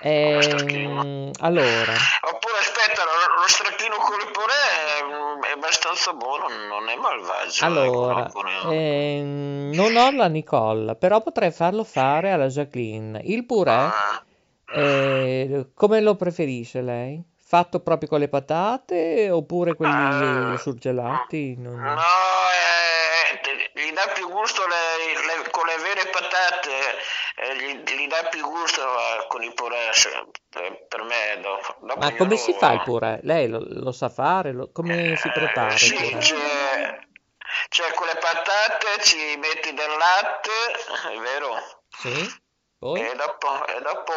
Ehm, 0.00 1.30
allora. 1.40 1.92
Oppure 2.32 2.58
aspetta, 2.60 3.02
lo, 3.02 3.40
lo 3.40 3.48
stracchino 3.48 3.96
con 3.96 4.20
il 4.20 4.30
purè 4.30 5.46
è, 5.46 5.48
è, 5.48 5.52
abbastanza 5.52 6.12
buono, 6.12 6.46
non 6.48 6.88
è 6.88 6.94
malvagio. 6.96 7.64
Eh, 7.64 7.66
allora, 7.66 8.30
ehm, 8.70 9.70
non 9.74 9.96
ho 9.96 10.10
la 10.12 10.28
Nicola, 10.28 10.94
però 10.94 11.20
potrei 11.20 11.50
farlo 11.50 11.82
fare 11.82 12.30
alla 12.30 12.46
Jacqueline. 12.46 13.20
Il 13.24 13.44
purè, 13.44 13.70
ah. 13.70 14.24
eh, 14.72 15.70
come 15.74 16.00
lo 16.00 16.14
preferisce 16.14 16.80
lei? 16.80 17.20
Fatto 17.48 17.80
proprio 17.80 18.10
con 18.10 18.18
le 18.18 18.28
patate 18.28 19.30
oppure 19.30 19.74
quelli 19.74 20.52
uh, 20.52 20.58
surgelati? 20.58 21.54
Non... 21.56 21.80
No, 21.80 21.96
eh, 21.96 23.70
gli 23.72 23.90
dà 23.92 24.06
più 24.12 24.28
gusto 24.28 24.66
le, 24.66 25.14
le, 25.14 25.50
con 25.50 25.64
le 25.64 25.78
vere 25.78 26.10
patate, 26.10 26.70
eh, 27.36 27.56
gli, 27.56 27.90
gli, 27.90 28.06
dà 28.06 28.28
più 28.28 28.42
gusto 28.42 28.82
eh, 28.82 29.26
con 29.28 29.42
il 29.42 29.54
purè, 29.54 29.90
per, 30.50 30.86
per 30.88 31.02
me. 31.04 31.40
Dopo, 31.40 31.76
dopo 31.86 31.98
Ma 31.98 32.14
come 32.16 32.36
si 32.36 32.52
fa 32.52 32.72
il 32.72 32.82
purè? 32.82 33.20
Lei 33.22 33.48
lo, 33.48 33.60
lo 33.66 33.92
sa 33.92 34.10
fare? 34.10 34.52
Lo, 34.52 34.70
come 34.70 35.16
si 35.16 35.30
prepara? 35.30 35.74
Sì, 35.74 35.96
c'è, 36.18 36.98
c'è 37.70 37.92
con 37.94 38.06
le 38.08 38.16
patate, 38.20 39.02
ci 39.04 39.16
metti 39.38 39.72
del 39.72 39.96
latte, 39.96 41.14
è 41.14 41.18
vero? 41.18 41.54
Sì. 41.96 42.46
Poi? 42.78 43.00
E 43.00 43.14
dopo, 43.16 43.66
e 43.66 43.80
dopo 43.82 44.12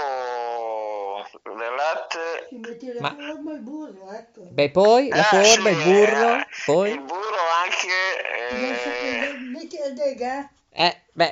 del 1.44 1.76
latte. 1.76 2.48
Ci 2.50 2.56
metti 2.58 2.94
la 2.94 3.02
Ma... 3.02 3.10
forma 3.10 3.52
e 3.52 3.56
il 3.56 3.62
burro, 3.62 4.12
ecco. 4.12 4.42
Beh, 4.52 4.70
poi 4.70 5.08
la 5.10 5.18
ah, 5.18 5.24
forma, 5.24 5.70
sì, 5.70 5.76
il 5.76 5.84
burro, 5.84 6.36
eh, 6.36 6.48
poi... 6.66 6.92
Il 6.92 7.02
burro 7.02 7.42
anche... 7.64 7.88
Eh... 8.52 9.30
Dega? 9.94 10.50
Eh, 10.70 11.02
beh, 11.12 11.32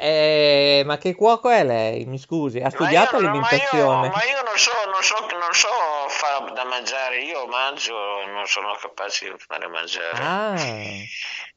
eh, 0.79 0.83
ma 0.85 0.97
che 0.97 1.13
cuoco 1.13 1.49
è 1.49 1.63
lei? 1.63 2.05
Mi 2.05 2.17
scusi, 2.17 2.59
ha 2.59 2.69
studiato 2.69 3.17
ma 3.17 3.21
io, 3.21 3.27
l'alimentazione? 3.27 4.07
Ma 4.07 4.07
io, 4.07 4.11
ma 4.11 4.23
io 4.23 4.43
non, 4.43 4.57
so, 4.57 4.71
non, 4.91 5.03
so, 5.03 5.15
non 5.37 5.53
so 5.53 5.67
fare 6.07 6.51
da 6.53 6.65
mangiare, 6.65 7.21
io 7.21 7.45
mangio, 7.45 7.93
non 8.25 8.45
sono 8.47 8.75
capace 8.79 9.31
di 9.31 9.35
fare 9.37 9.67
mangiare. 9.67 10.17
Ah, 10.19 10.55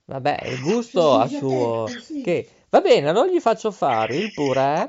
vabbè, 0.04 0.40
il 0.44 0.61
gusto 0.61 1.18
ha 1.18 1.26
suo... 1.26 1.88
Che... 2.22 2.48
Va 2.68 2.80
bene, 2.80 3.08
allora 3.08 3.30
gli 3.30 3.40
faccio 3.40 3.70
fare 3.70 4.16
il 4.16 4.32
purè 4.32 4.88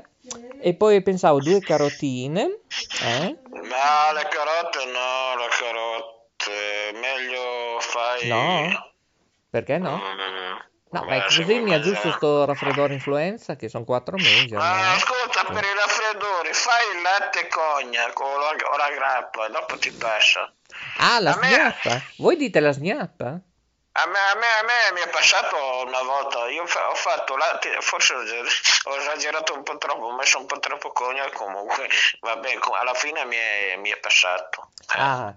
e 0.60 0.74
poi 0.74 1.02
pensavo 1.02 1.40
due 1.40 1.60
carotine. 1.60 2.60
Eh? 3.02 3.38
No, 3.50 4.12
le 4.12 4.28
carote 4.28 4.84
no, 4.86 5.36
le 5.36 5.48
carote. 5.58 6.92
Meglio 6.94 7.78
fai... 7.80 8.28
No? 8.28 8.92
Perché 9.50 9.78
no? 9.78 9.96
Mm, 9.96 10.56
no, 10.90 11.04
ma 11.04 11.22
così 11.22 11.60
mi 11.60 11.72
aggiusto 11.72 12.10
sto 12.12 12.44
raffreddore 12.44 12.94
influenza 12.94 13.56
che 13.56 13.68
sono 13.68 13.84
quattro 13.84 14.16
mesi. 14.16 14.54
Ma 14.54 14.92
ascolta, 14.94 15.44
per 15.44 15.62
i 15.62 15.74
raffreddori 15.74 16.52
fai 16.52 16.96
il 16.96 17.02
latte 17.02 17.48
cognac 17.48 18.18
o 18.18 18.38
la, 18.38 18.48
o 18.48 18.76
la 18.76 18.90
grappa, 18.94 19.48
dopo 19.48 19.78
ti 19.78 19.92
passa. 19.92 20.52
Ah, 20.98 21.20
la 21.20 21.30
a 21.30 21.34
sgnappa? 21.34 21.90
Me... 21.90 22.04
Voi 22.16 22.36
dite 22.36 22.60
la 22.60 22.72
sgnappa? 22.72 23.40
A 23.96 24.06
me, 24.06 24.18
a, 24.18 24.34
me, 24.34 24.46
a 24.46 24.62
me, 24.64 24.92
mi 24.94 25.00
è 25.02 25.08
passato 25.08 25.56
una 25.86 26.02
volta, 26.02 26.48
io 26.48 26.62
ho 26.64 26.94
fatto 26.96 27.36
latte, 27.36 27.80
forse 27.80 28.12
ho 28.14 28.96
esagerato 28.96 29.54
un 29.54 29.62
po' 29.62 29.78
troppo, 29.78 30.06
ho 30.06 30.14
messo 30.16 30.38
un 30.38 30.46
po' 30.46 30.58
troppo 30.58 30.90
cognac 30.90 31.32
comunque, 31.32 31.88
vabbè, 32.18 32.58
alla 32.72 32.94
fine 32.94 33.24
mi 33.24 33.36
è, 33.36 33.76
mi 33.76 33.90
è 33.90 33.96
passato. 33.98 34.70
Ah, 34.96 35.32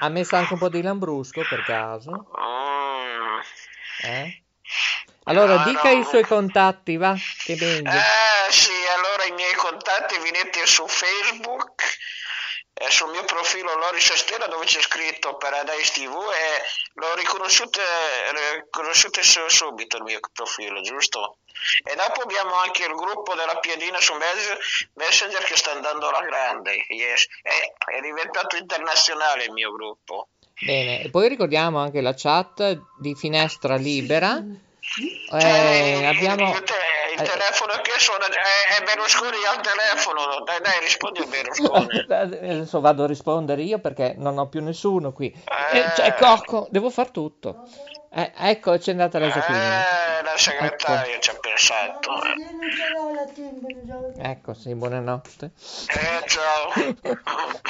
ha 0.00 0.08
messo 0.08 0.34
anche 0.34 0.54
un 0.54 0.58
po' 0.58 0.68
di 0.68 0.82
lambrusco 0.82 1.46
per 1.48 1.62
caso? 1.62 2.10
Mm, 2.36 3.40
Eh? 4.02 4.42
Allora, 5.26 5.58
No, 5.58 5.64
dica 5.64 5.92
no. 5.92 6.00
i 6.00 6.04
suoi 6.04 6.24
contatti, 6.24 6.96
va? 6.96 7.14
Che 7.44 7.56
meglio. 7.58 7.90
Eh 7.90 8.50
sì, 8.50 8.72
allora 8.96 9.24
i 9.24 9.32
miei 9.32 9.54
contatti 9.54 10.18
venite 10.18 10.66
su 10.66 10.86
Facebook 10.88 11.80
e 12.74 12.90
sul 12.90 13.10
mio 13.10 13.24
profilo 13.24 13.76
Loris 13.76 14.12
Stella 14.14 14.48
dove 14.48 14.66
c'è 14.66 14.80
scritto 14.80 15.36
Paradise 15.36 15.92
TV 15.92 16.12
e 16.12 16.62
riconosciute 17.14 19.22
su- 19.22 19.48
subito 19.48 19.98
il 19.98 20.02
mio 20.02 20.18
profilo, 20.32 20.80
giusto? 20.80 21.36
E 21.84 21.94
dopo 21.94 22.22
abbiamo 22.22 22.54
anche 22.54 22.84
il 22.84 22.94
gruppo 22.94 23.34
della 23.34 23.58
Piedina 23.58 24.00
su 24.00 24.12
Mes- 24.14 24.88
Messenger 24.94 25.44
che 25.44 25.56
sta 25.56 25.70
andando 25.70 26.08
alla 26.08 26.26
grande, 26.26 26.84
yes. 26.88 27.28
è, 27.42 27.72
è 27.96 28.00
diventato 28.00 28.56
internazionale 28.56 29.44
il 29.44 29.52
mio 29.52 29.72
gruppo. 29.72 30.30
Bene, 30.60 31.02
e 31.02 31.10
poi 31.10 31.28
ricordiamo 31.28 31.78
anche 31.78 32.00
la 32.00 32.14
chat 32.14 32.80
di 32.98 33.14
Finestra 33.14 33.76
Libera. 33.76 34.42
Cioè, 35.28 35.42
Eh, 35.42 35.98
il- 35.98 36.04
abbiamo... 36.06 36.52
il, 36.52 36.62
te- 36.62 36.72
il 37.16 37.20
eh, 37.20 37.24
telefono 37.24 37.72
che 37.82 37.92
suona 37.98 38.26
è, 38.26 38.80
è 38.80 38.84
Berlusconi 38.84 39.36
al 39.48 39.60
telefono, 39.60 40.42
dai 40.44 40.60
dai 40.60 40.80
rispondi 40.80 41.20
a 41.20 41.26
Berlusconi. 41.26 42.06
Adesso 42.08 42.80
vado 42.80 43.04
a 43.04 43.06
rispondere 43.06 43.62
io 43.62 43.78
perché 43.78 44.14
non 44.16 44.38
ho 44.38 44.48
più 44.48 44.62
nessuno 44.62 45.12
qui. 45.12 45.32
Eh, 45.72 45.78
Eh. 45.78 45.92
c'è 45.94 46.14
Cocco, 46.14 46.66
devo 46.70 46.90
far 46.90 47.10
tutto. 47.10 47.64
Eh, 48.16 48.30
ecco, 48.36 48.78
c'è 48.78 48.92
andata 48.92 49.18
la 49.18 49.26
Jacqueline. 49.26 49.64
Eh, 49.64 50.22
la 50.22 50.36
segretaria 50.36 51.14
Ecco. 51.14 51.20
ci 51.20 51.30
ha 51.30 51.34
pensato. 51.40 52.10
Timbre, 53.34 54.12
Ecco, 54.18 54.54
sì, 54.54 54.72
buonanotte. 54.74 55.50
Eh, 55.88 56.28
ciao. 56.28 56.72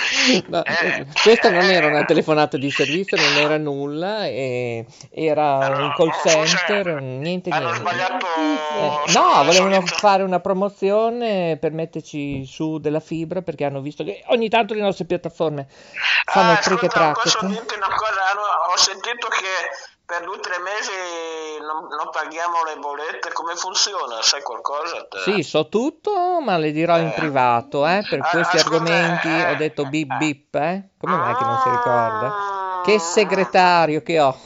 No, 0.48 0.62
Eh, 0.64 1.06
questa 1.22 1.50
non 1.50 1.62
era 1.64 1.86
una 1.86 2.00
eh, 2.00 2.04
telefonata 2.04 2.56
di 2.58 2.70
servizio, 2.70 3.16
non 3.16 3.36
era 3.36 3.56
nulla, 3.56 4.26
e 4.26 4.84
era 5.10 5.56
un 5.70 5.92
call 5.96 6.10
center, 6.22 7.00
niente 7.00 7.48
Hanno 7.50 7.70
niente. 7.72 7.80
sbagliato. 7.80 8.26
Eh, 8.26 9.10
sul- 9.10 9.20
no, 9.20 9.44
volevano 9.44 9.74
solito- 9.76 9.96
fare 9.96 10.22
una 10.22 10.40
promozione 10.40 11.56
per 11.58 11.72
metterci 11.72 12.44
su 12.44 12.78
della 12.78 13.00
fibra 13.00 13.40
perché 13.42 13.64
hanno 13.64 13.80
visto 13.80 14.04
che 14.04 14.22
ogni 14.28 14.48
tanto 14.48 14.74
le 14.74 14.80
nostre 14.82 15.04
piattaforme 15.06 15.66
fanno 16.26 16.52
Ah, 16.52 16.56
trick 16.56 16.82
e 16.82 16.88
track. 16.88 17.36
Hanno- 17.42 17.54
ho 18.72 18.76
sentito 18.76 19.28
che 19.28 19.83
per 20.06 20.22
due 20.24 20.36
o 20.36 20.40
tre 20.40 20.58
mesi 20.58 20.90
non, 21.60 21.86
non 21.88 22.10
paghiamo 22.10 22.62
le 22.64 22.76
bollette. 22.78 23.32
Come 23.32 23.54
funziona? 23.56 24.20
Sai 24.22 24.42
qualcosa? 24.42 25.06
te? 25.08 25.18
Sì, 25.20 25.42
so 25.42 25.68
tutto, 25.68 26.40
ma 26.40 26.56
le 26.58 26.72
dirò 26.72 26.98
in 26.98 27.08
Eh. 27.08 27.12
privato, 27.12 27.86
eh, 27.86 28.04
per 28.08 28.20
Ah, 28.20 28.30
questi 28.30 28.56
ascolta, 28.56 28.76
argomenti 28.76 29.28
eh, 29.28 29.50
ho 29.50 29.54
detto 29.56 29.86
bip 29.86 30.10
eh. 30.12 30.16
bip, 30.16 30.54
eh? 30.56 30.88
Come 30.98 31.16
mai 31.16 31.34
che 31.36 31.44
non 31.44 31.58
si 31.58 31.70
ricorda? 31.70 32.26
Ah. 32.26 32.80
Che 32.84 32.98
segretario 32.98 34.02
che 34.02 34.20
ho! 34.20 34.36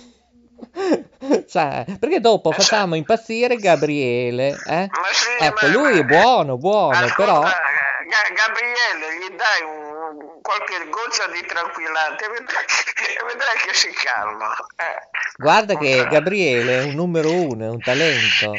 Cioè, 1.48 1.84
perché 1.98 2.20
dopo 2.20 2.50
Eh, 2.50 2.54
facciamo 2.54 2.94
impazzire 2.94 3.56
Gabriele, 3.56 4.56
eh? 4.64 4.88
Ma 4.90 5.02
sì, 5.12 5.44
Ecco, 5.44 5.66
ma- 5.66 5.72
lui 5.72 5.98
è 5.98 6.04
buono, 6.04 6.56
buono, 6.56 6.96
Ascolta, 6.96 7.14
però... 7.16 7.42
Ga- 8.08 8.32
Gabriele, 8.34 9.18
gli 9.18 9.34
dai 9.36 9.62
un- 9.62 10.40
qualche 10.40 10.88
goccia 10.88 11.26
di 11.28 11.44
tranquillante 11.46 12.24
e 12.24 12.28
vedrai, 12.28 12.64
e 12.64 13.24
vedrai 13.28 13.56
che 13.58 13.74
si 13.74 13.90
calma. 13.92 14.50
Eh. 14.76 15.08
Guarda 15.36 15.76
che 15.76 16.06
Gabriele 16.08 16.80
è 16.80 16.84
un 16.84 16.94
numero 16.94 17.30
uno, 17.32 17.64
è 17.64 17.68
un 17.68 17.80
talento. 17.82 18.52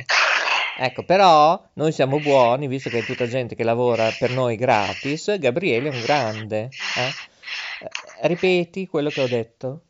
Ecco, 0.77 1.03
però 1.03 1.62
noi 1.73 1.91
siamo 1.91 2.19
buoni, 2.19 2.67
visto 2.67 2.89
che 2.89 2.99
è 2.99 3.03
tutta 3.03 3.27
gente 3.27 3.55
che 3.55 3.63
lavora 3.63 4.09
per 4.17 4.29
noi 4.31 4.55
gratis, 4.55 5.38
Gabriele 5.38 5.89
è 5.89 5.93
un 5.93 6.01
grande. 6.01 6.69
eh? 6.95 7.07
Eh, 7.81 8.27
Ripeti 8.27 8.88
quello 8.88 9.09
che 9.09 9.21
ho 9.21 9.27
detto? 9.27 9.81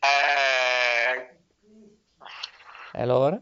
Eh, 0.00 1.36
E 2.92 3.02
allora? 3.02 3.40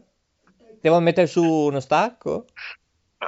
Devo 0.81 0.99
mettere 0.99 1.27
su 1.27 1.43
uno 1.43 1.79
stacco? 1.79 2.45
eh, 3.19 3.25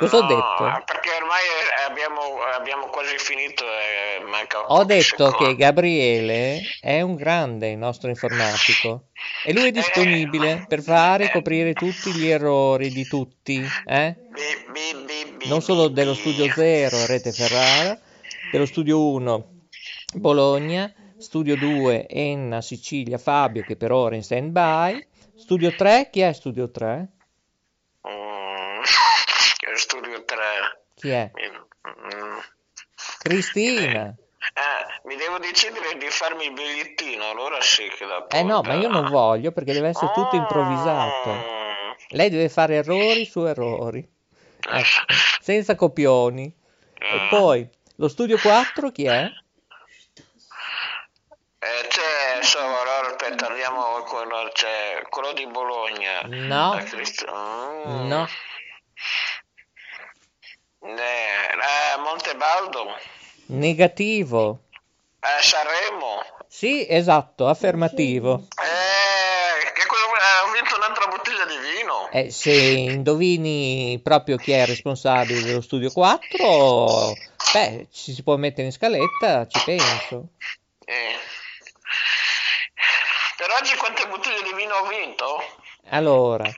Cosa 0.00 0.16
ho 0.16 0.20
no, 0.22 0.26
detto? 0.28 0.82
Perché 0.86 1.10
ormai 1.20 1.42
abbiamo, 1.86 2.20
abbiamo 2.56 2.86
quasi 2.86 3.18
finito 3.18 3.64
e 3.64 4.24
manca 4.24 4.72
Ho 4.72 4.84
detto 4.84 5.26
che 5.26 5.30
secondi. 5.30 5.56
Gabriele 5.56 6.60
è 6.80 7.02
un 7.02 7.16
grande 7.16 7.68
il 7.68 7.76
nostro 7.76 8.08
informatico 8.08 9.08
e 9.44 9.52
lui 9.52 9.68
è 9.68 9.70
disponibile 9.70 10.64
per 10.66 10.80
fare 10.80 11.24
e 11.26 11.30
coprire 11.30 11.74
tutti 11.74 12.12
gli 12.12 12.26
errori 12.26 12.88
di 12.88 13.06
tutti, 13.06 13.62
eh? 13.86 14.16
Bi- 14.16 14.72
bi- 14.72 15.34
bi- 15.36 15.48
non 15.48 15.60
solo 15.60 15.88
dello 15.88 16.14
studio 16.14 16.50
0 16.50 17.04
Rete 17.04 17.30
Ferrara, 17.30 17.98
dello 18.50 18.64
studio 18.66 19.06
1 19.06 19.48
Bologna, 20.14 20.90
studio 21.18 21.56
2 21.56 22.06
Enna 22.08 22.62
Sicilia 22.62 23.18
Fabio 23.18 23.62
che 23.64 23.76
per 23.76 23.92
ora 23.92 24.14
è 24.14 24.16
in 24.16 24.24
stand 24.24 24.50
by, 24.50 25.06
studio 25.36 25.74
3 25.74 26.08
chi 26.10 26.20
è 26.20 26.32
studio 26.32 26.70
3? 26.70 27.08
Studio 29.80 30.22
3. 30.24 30.36
Chi 30.94 31.08
è? 31.08 31.30
Mm. 31.34 32.38
Cristina. 33.20 34.14
Eh, 34.52 35.08
mi 35.08 35.16
devo 35.16 35.38
decidere 35.38 35.96
di 35.96 36.08
farmi 36.10 36.44
il 36.44 36.52
bigliettino, 36.52 37.30
allora 37.30 37.60
sì 37.62 37.88
che 37.88 38.04
da 38.04 38.26
Eh 38.28 38.42
no, 38.42 38.60
ma 38.60 38.74
io 38.74 38.88
non 38.88 39.08
voglio 39.08 39.52
perché 39.52 39.72
deve 39.72 39.88
essere 39.88 40.12
tutto 40.12 40.36
improvvisato. 40.36 41.30
Mm. 41.30 41.90
Lei 42.08 42.28
deve 42.28 42.50
fare 42.50 42.76
errori 42.76 43.24
su 43.24 43.44
errori. 43.46 44.06
Ecco, 44.68 45.14
senza 45.40 45.74
copioni. 45.74 46.54
E 46.98 47.26
poi 47.30 47.66
lo 47.96 48.08
studio 48.08 48.38
4 48.38 48.90
chi 48.90 49.06
è? 49.06 49.30
Eh, 51.62 51.86
c'è, 51.88 52.42
so, 52.42 52.58
allora 52.58 53.14
aspetta, 53.14 53.48
andiamo 53.48 54.02
quello, 54.02 54.50
c'è 54.52 55.02
quello 55.08 55.32
di 55.32 55.46
Bologna. 55.46 56.20
No. 56.24 56.78
Eh, 56.78 56.84
Cristo- 56.84 57.32
mm. 57.86 58.08
No. 58.08 58.28
Eh, 60.82 60.92
eh, 60.92 61.98
Montebaldo, 62.02 62.96
Negativo. 63.46 64.60
eh, 65.20 65.42
Sanremo. 65.42 66.22
Sì, 66.48 66.86
esatto, 66.88 67.46
affermativo. 67.48 68.46
Eh, 68.60 69.72
che 69.72 69.86
cosa, 69.86 70.04
eh, 70.04 70.48
ho 70.48 70.52
vinto 70.52 70.76
un'altra 70.76 71.06
bottiglia 71.06 71.44
di 71.44 71.56
vino. 71.58 72.08
Eh, 72.10 72.30
se 72.30 72.50
indovini 72.52 74.00
proprio 74.02 74.36
chi 74.36 74.52
è 74.52 74.62
il 74.62 74.66
responsabile 74.68 75.42
dello 75.42 75.60
studio 75.60 75.90
4, 75.92 77.12
beh, 77.52 77.86
ci 77.92 78.12
si 78.14 78.22
può 78.22 78.36
mettere 78.36 78.66
in 78.66 78.72
scaletta, 78.72 79.46
ci 79.46 79.62
penso. 79.64 80.28
Eh. 80.86 81.16
Per 83.36 83.48
oggi 83.60 83.76
quante 83.76 84.06
bottiglie 84.08 84.42
di 84.42 84.52
vino 84.54 84.74
ho 84.74 84.86
vinto? 84.86 85.44
Allora, 85.90 86.50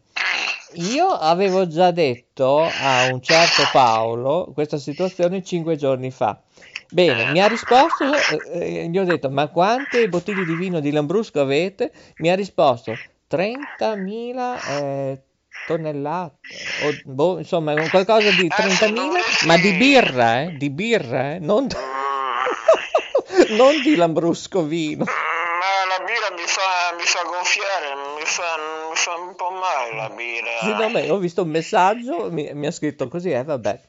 io 0.75 1.07
avevo 1.09 1.67
già 1.67 1.91
detto 1.91 2.63
a 2.81 3.05
un 3.05 3.21
certo 3.23 3.69
Paolo 3.73 4.51
questa 4.55 4.79
situazione 4.79 5.43
cinque 5.43 5.77
giorni 5.77 6.11
fa. 6.11 6.41
Bene, 6.89 7.25
mi 7.25 7.41
ha 7.41 7.47
risposto, 7.47 8.05
eh, 8.29 8.43
eh, 8.53 8.89
gli 8.89 8.99
ho 8.99 9.05
detto, 9.05 9.31
ma 9.31 9.49
quante 9.49 10.09
bottiglie 10.09 10.45
di 10.45 10.55
vino 10.55 10.81
di 10.81 10.91
Lambrusco 10.91 11.41
avete? 11.41 11.91
Mi 12.19 12.31
ha 12.31 12.35
risposto, 12.35 12.99
30.000 13.29 14.63
eh, 14.63 15.23
tonnellate, 15.65 16.37
o, 16.85 16.93
boh, 17.03 17.39
insomma, 17.39 17.75
qualcosa 17.89 18.31
di 18.31 18.47
30.000, 18.47 19.47
ma 19.47 19.57
di 19.57 19.73
birra, 19.73 20.43
eh, 20.43 20.57
di 20.57 20.69
birra, 20.71 21.35
eh, 21.35 21.39
non, 21.39 21.65
Mm. 21.65 23.57
non 23.57 23.81
di 23.81 23.95
Lambrusco 23.97 24.63
vino. 24.63 25.05
Ma 25.05 25.97
la 25.97 26.05
birra 26.05 26.31
mi 26.35 26.47
fa, 26.47 26.95
mi 26.97 27.05
fa 27.05 27.23
gonfiare, 27.25 27.95
fa, 28.33 28.57
mi 28.91 28.97
fa 28.97 29.15
un 29.17 29.35
po' 29.37 29.51
male 29.51 29.95
la 29.97 30.09
birra. 30.11 30.59
Sì, 30.61 30.73
no, 30.75 30.91
beh, 30.91 31.11
ho 31.11 31.19
visto 31.19 31.43
un 31.43 31.49
messaggio, 31.51 32.31
mi, 32.31 32.51
mi 32.55 32.67
ha 32.67 32.71
scritto 32.73 33.09
così, 33.09 33.31
eh, 33.31 33.45
vabbè. 33.45 33.81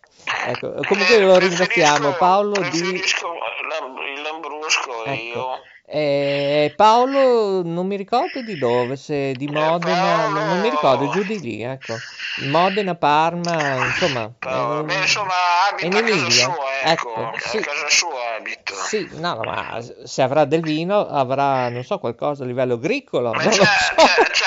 Ecco, 0.48 0.74
comunque 0.88 1.20
lo 1.20 1.38
ringraziamo, 1.38 1.98
Preferisco- 2.14 2.18
Paolo 2.18 2.54
di... 2.54 2.70
Preferisco 2.70 3.34
la- 3.34 4.12
il 4.14 4.22
Lambrusco 4.22 5.04
Ecco. 5.06 5.22
io. 5.22 5.60
Eh, 5.86 6.74
Paolo, 6.78 7.62
non 7.64 7.86
mi 7.88 7.98
ricordo 7.98 8.42
di 8.42 8.58
dove, 8.58 8.96
se 8.96 9.34
di 9.36 9.48
Modena, 9.48 9.92
Paolo. 9.96 10.30
non, 10.40 10.48
non 10.48 10.60
mi 10.62 10.70
ricordo, 10.70 11.08
giù 11.10 11.24
di 11.24 11.40
lì, 11.40 11.62
ecco. 11.62 12.00
Modena, 12.36 12.96
Parma, 12.96 13.84
insomma. 13.86 14.32
Paolo, 14.40 14.80
eh, 14.80 14.84
beh, 14.86 14.96
insomma, 15.02 15.34
in 15.80 15.94
abita 15.94 15.98
a 16.00 16.02
casa 16.02 16.14
Emilia, 16.16 16.44
sua, 16.46 16.82
ecco, 16.82 17.16
ecco, 17.16 17.30
a 17.36 17.38
sì. 17.50 17.60
casa 17.60 17.90
sua 17.90 18.36
abita. 18.38 18.74
Sì, 18.74 19.10
no, 19.12 19.34
no, 19.36 19.44
ma 19.44 19.80
se 20.04 20.22
avrà 20.22 20.46
del 20.46 20.62
vino 20.62 21.06
avrà, 21.06 21.70
non 21.70 21.84
so, 21.84 22.00
qualcosa 22.00 22.44
a 22.44 22.48
livello 22.48 22.76
agricolo, 22.76 23.34
Ma 23.34 23.44
non 23.44 23.52
c'è, 23.52 23.64
so. 23.64 23.64
c'è- 23.96 24.32
c'è- 24.32 24.46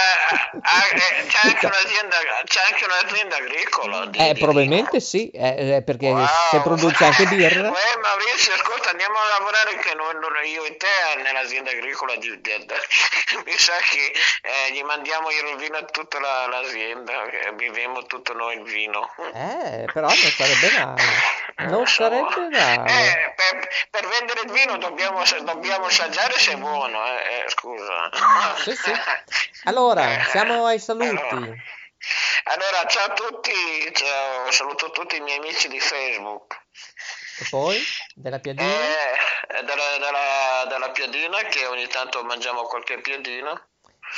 ah, 0.62 0.85
eh, 0.94 1.27
c'è 1.29 1.38
anche 1.49 1.66
un'azienda, 1.66 2.16
c'è 2.44 2.61
anche 2.72 2.85
un'azienda 2.85 3.37
agricola. 3.37 4.07
di- 4.07 4.18
Eh, 4.18 4.33
di 4.33 4.40
probabilmente 4.40 5.01
sì, 5.01 5.31
eh, 5.31 5.77
eh, 5.77 5.83
perché 5.83 6.11
Wow. 6.11 6.27
se 6.51 6.61
produce 6.61 7.05
anche 7.05 7.27
birra. 7.27 7.68
Eh, 7.68 7.99
Maurizio, 8.03 8.53
ascolta, 8.55 8.90
andiamo 8.90 9.14
a 9.18 9.38
lavorare 9.38 9.77
che 9.79 9.94
noi, 9.94 10.14
noi- 10.18 10.51
io 10.51 10.64
e 10.64 10.77
te 10.77 10.87
nell'azienda 11.27 11.71
agricola 11.71 12.15
di, 12.17 12.41
di- 12.41 12.67
mi 13.45 13.53
sa 13.59 13.75
che 13.91 14.12
eh, 14.43 14.73
gli 14.73 14.83
mandiamo 14.83 15.31
il 15.31 15.57
vino 15.57 15.77
a 15.77 15.85
tutta 15.85 16.19
la- 16.21 16.47
l'azienda, 16.47 17.27
che 17.27 17.53
beviamo 17.55 18.05
tutto 18.07 18.33
noi 18.33 18.57
il 18.57 18.62
vino. 18.62 19.12
Eh, 19.35 19.85
però 19.93 20.07
non 20.07 20.17
sarebbe 20.17 20.71
male. 20.79 21.03
Non 21.69 21.87
sarebbe 21.87 22.49
male. 22.51 22.91
Eh, 22.91 23.35
per, 23.35 23.69
per 23.91 24.07
vendere 24.09 24.41
il 24.45 24.51
vino 24.51 24.77
dobbiamo, 24.79 25.23
dobbiamo 25.43 25.87
assaggiare 25.87 26.39
se 26.39 26.53
è 26.53 26.57
buono, 26.57 27.05
eh, 27.07 27.45
eh, 27.45 27.49
scusa. 27.49 28.11
Sì, 28.62 28.75
sì. 28.75 28.93
Allora, 29.65 30.25
siamo 30.31 30.67
ai 30.67 30.79
saluti. 30.79 31.35
Allora, 31.35 31.55
allora, 32.45 32.87
ciao 32.87 33.07
a 33.07 33.12
tutti, 33.15 33.53
ciao, 33.95 34.51
saluto 34.53 34.91
tutti 34.93 35.17
i 35.17 35.21
miei 35.21 35.39
amici 35.39 35.67
di 35.67 35.81
Facebook. 35.81 36.57
E 37.38 37.46
poi? 37.51 37.79
Della 38.14 38.38
piadina? 38.38 38.70
Eh, 38.70 39.62
della, 39.64 39.99
della, 39.99 40.66
della 40.68 40.90
piadina 40.90 41.38
che 41.51 41.66
ogni 41.66 41.87
tanto 41.87 42.22
mangiamo 42.25 42.62
qualche 42.62 43.01
piadina. 43.01 43.53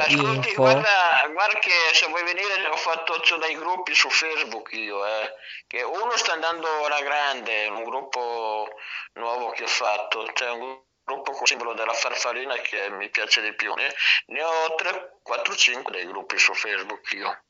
Guarda, 0.55 1.29
guarda 1.31 1.59
che 1.59 1.71
se 1.93 2.07
vuoi 2.07 2.23
venire 2.23 2.67
ho 2.67 2.75
fatto 2.75 3.13
c'ho 3.19 3.37
dei 3.37 3.55
gruppi 3.55 3.93
su 3.93 4.09
Facebook 4.09 4.71
io, 4.73 5.05
eh, 5.05 5.33
che 5.67 5.83
uno 5.83 6.11
sta 6.15 6.33
andando 6.33 6.67
alla 6.85 7.01
grande, 7.01 7.67
un 7.67 7.83
gruppo 7.83 8.67
nuovo 9.13 9.51
che 9.51 9.63
ho 9.63 9.67
fatto, 9.67 10.27
c'è 10.33 10.49
un 10.49 10.79
gruppo 11.03 11.31
con 11.31 11.41
il 11.41 11.47
simbolo 11.47 11.73
della 11.73 11.93
farfallina 11.93 12.55
che 12.55 12.89
mi 12.89 13.09
piace 13.09 13.41
di 13.41 13.53
più, 13.53 13.73
ne, 13.73 13.93
ne 14.27 14.43
ho 14.43 14.75
3, 14.75 15.17
4, 15.21 15.55
5 15.55 15.91
dei 15.91 16.05
gruppi 16.05 16.37
su 16.37 16.53
Facebook 16.53 17.11
io. 17.13 17.43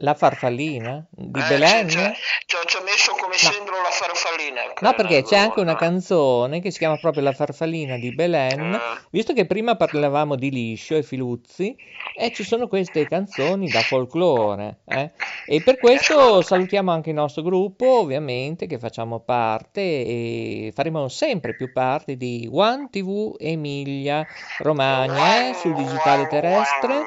La 0.00 0.12
farfallina 0.12 1.06
di 1.10 1.40
Eh, 1.40 1.48
Belen? 1.48 1.88
cioè, 1.88 2.12
ci 2.44 2.56
ho- 2.56 2.64
ci 2.66 2.76
ho 2.76 2.82
messo 2.82 3.12
come 3.12 3.32
simbolo 3.36 3.78
la 3.80 3.88
farfallina. 3.90 4.60
No, 4.80 4.92
perché 4.94 5.22
c'è 5.22 5.38
anche 5.38 5.60
una 5.60 5.74
canzone 5.74 6.60
che 6.60 6.70
si 6.70 6.78
chiama 6.78 6.98
proprio 6.98 7.22
La 7.22 7.32
farfallina 7.32 7.96
di 7.96 8.12
Belen, 8.12 8.74
Eh. 8.74 8.80
visto 9.10 9.32
che 9.32 9.46
prima 9.46 9.74
parlavamo 9.76 10.34
di 10.36 10.50
liscio 10.50 10.96
e 10.96 11.02
filuzzi, 11.02 11.74
e 12.14 12.30
ci 12.32 12.44
sono 12.44 12.68
queste 12.68 13.06
canzoni 13.06 13.70
da 13.70 13.80
folklore, 13.80 14.80
eh. 14.86 15.12
E 15.46 15.62
per 15.62 15.78
questo 15.78 16.42
salutiamo 16.42 16.90
anche 16.90 17.08
il 17.10 17.14
nostro 17.16 17.40
gruppo, 17.42 18.00
ovviamente, 18.00 18.66
che 18.66 18.78
facciamo 18.78 19.20
parte 19.20 19.80
e 19.80 20.72
faremo 20.74 21.08
sempre 21.08 21.54
più 21.54 21.72
parte 21.72 22.16
di 22.18 22.46
One 22.52 22.88
TV 22.90 23.34
Emilia 23.38 24.26
Romagna, 24.58 25.48
eh, 25.48 25.54
sul 25.54 25.74
digitale 25.74 26.26
terrestre. 26.26 26.94
Wow, 26.96 27.04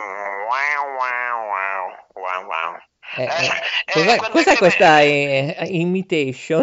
wow, 0.98 1.46
wow, 1.46 1.88
wow, 2.16 2.48
wow. 2.48 2.78
Eh, 3.20 3.24
eh, 3.24 3.28
Eh, 3.86 3.92
cos'è, 3.92 4.16
quando 4.18 4.38
cos'è 4.38 4.50
è 4.50 4.54
che- 4.54 4.58
questa 4.58 5.02
eh, 5.02 5.56
imitation? 5.70 6.62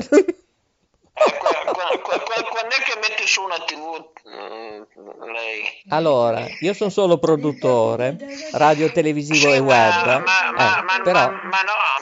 Eh, 1.19 1.33
qua- 1.39 1.51
qua- 1.73 1.99
qua- 2.03 2.21
qua- 2.21 2.43
quando 2.51 2.75
è 2.75 2.83
che 2.83 2.99
metti 3.01 3.27
su 3.27 3.43
una 3.43 3.57
tv 3.65 4.05
mm, 4.29 4.83
lei? 5.33 5.63
Allora, 5.89 6.47
io 6.61 6.75
sono 6.75 6.91
solo 6.91 7.17
produttore, 7.19 8.17
radio, 8.53 8.91
televisivo 8.93 9.49
Sì, 9.51 9.55
e 9.57 9.59
web, 9.59 10.05
ma, 10.05 10.23
ma, 10.55 10.79
eh, 10.79 10.83
ma- 10.83 11.01
però 11.03 11.31
no, 11.31 11.39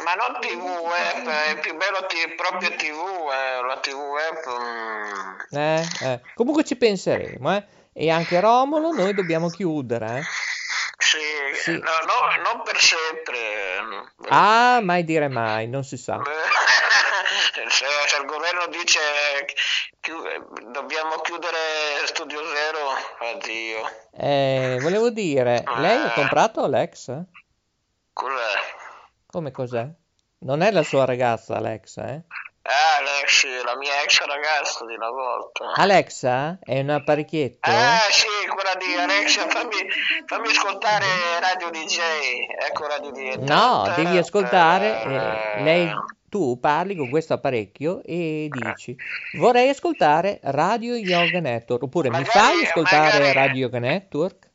ma 0.05 0.15
non 0.15 0.41
tv 0.41 0.63
web, 0.63 1.29
è 1.29 1.59
più 1.61 1.77
bello 1.77 2.05
ti- 2.07 2.35
proprio 2.37 2.71
tv, 2.71 3.31
eh, 3.31 3.67
la 3.67 3.79
tv 3.81 3.95
web. 3.99 4.61
mm. 5.53 5.57
eh, 5.59 5.87
eh, 6.03 6.21
comunque 6.35 6.65
ci 6.65 6.77
penseremo, 6.77 7.55
eh. 7.57 7.65
E 7.97 8.11
anche 8.11 8.41
Romolo, 8.41 8.91
noi 8.91 9.15
dobbiamo 9.15 9.49
chiudere, 9.51 10.19
eh. 10.19 10.23
Sì, 11.05 11.19
Sì. 11.55 11.71
No, 11.73 11.79
no, 11.81 12.43
non 12.43 12.63
per 12.63 12.81
sempre. 12.81 14.13
Ah, 14.29 14.81
mai 14.83 15.05
dire 15.05 15.29
mai, 15.29 15.69
non 15.69 15.85
si 15.85 15.97
sa. 15.97 16.19
Se, 17.45 17.65
se 17.69 18.17
il 18.21 18.27
governo 18.27 18.67
dice 18.69 19.01
chiu- 20.01 20.71
dobbiamo 20.71 21.17
chiudere 21.17 21.57
Studio 22.05 22.41
Zero, 22.47 23.33
addio. 23.33 23.91
Eh, 24.13 24.79
volevo 24.81 25.11
dire, 25.11 25.65
lei 25.77 25.99
ha 26.01 26.13
comprato 26.13 26.63
Alex? 26.65 27.13
Cos'è? 28.13 28.59
Come 29.27 29.51
cos'è? 29.51 29.87
Non 30.41 30.63
è 30.63 30.71
la 30.71 30.83
sua 30.83 31.05
ragazza 31.05 31.57
Alexa, 31.57 32.09
eh? 32.09 32.21
Ah, 32.67 32.97
Alexi, 32.99 33.49
la 33.63 33.77
mia 33.77 34.03
ex 34.03 34.21
ragazza 34.25 34.87
di 34.87 34.95
una 34.95 35.11
volta. 35.11 35.73
Alexa 35.75 36.59
è 36.63 36.81
un 36.81 36.91
apparecchietto? 36.91 37.69
Ah, 37.71 38.07
sì, 38.11 38.27
di 38.77 38.95
Alexia, 38.95 39.49
fammi, 39.49 39.77
fammi 40.27 40.49
ascoltare 40.49 41.05
Radio 41.41 41.71
DJ. 41.71 41.99
Ecco 42.69 42.87
Radio 42.87 43.11
DJ. 43.11 43.37
No, 43.49 43.93
devi 43.97 44.17
ascoltare, 44.17 45.03
eh, 45.03 45.63
lei, 45.63 45.91
tu 46.29 46.59
parli 46.59 46.97
con 46.97 47.09
questo 47.11 47.35
apparecchio 47.35 48.03
e 48.05 48.49
dici 48.51 48.97
vorrei 49.39 49.69
ascoltare 49.69 50.41
Radio 50.43 50.95
Yoga 50.97 51.41
Network, 51.41 51.83
oppure 51.85 52.09
mi 52.11 52.17
Magari- 52.19 52.39
fai 52.39 52.65
ascoltare 52.65 53.19
magari- 53.19 53.33
Radio 53.33 53.61
Yoga 53.67 53.79
Network? 53.79 54.49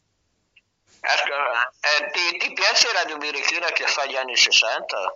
Ascolta, 1.01 1.71
eh, 1.79 2.11
ti, 2.11 2.37
ti 2.37 2.53
piace 2.53 2.87
Radio 2.93 3.17
Birichina 3.17 3.67
che 3.67 3.85
fa 3.85 4.05
gli 4.05 4.15
anni 4.17 4.35
60? 4.35 5.13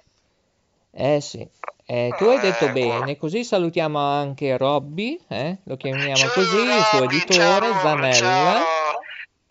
Eh 0.96 1.20
sì, 1.22 1.46
Eh, 1.86 2.13
tu 2.18 2.24
hai 2.26 2.39
detto 2.39 2.63
Ecco. 2.66 2.74
bene, 2.74 3.18
così 3.18 3.44
salutiamo 3.44 4.00
anche 4.00 4.56
Robby, 4.56 5.20
eh, 5.28 5.58
lo 5.66 5.76
chiamiamo 5.76 6.16
Ciao, 6.16 6.30
così, 6.32 6.56
il 6.56 6.82
suo 6.89 7.04
editore, 7.04 7.39
ciao, 7.72 7.82
Zanella. 7.82 8.13
ciao. 8.13 8.63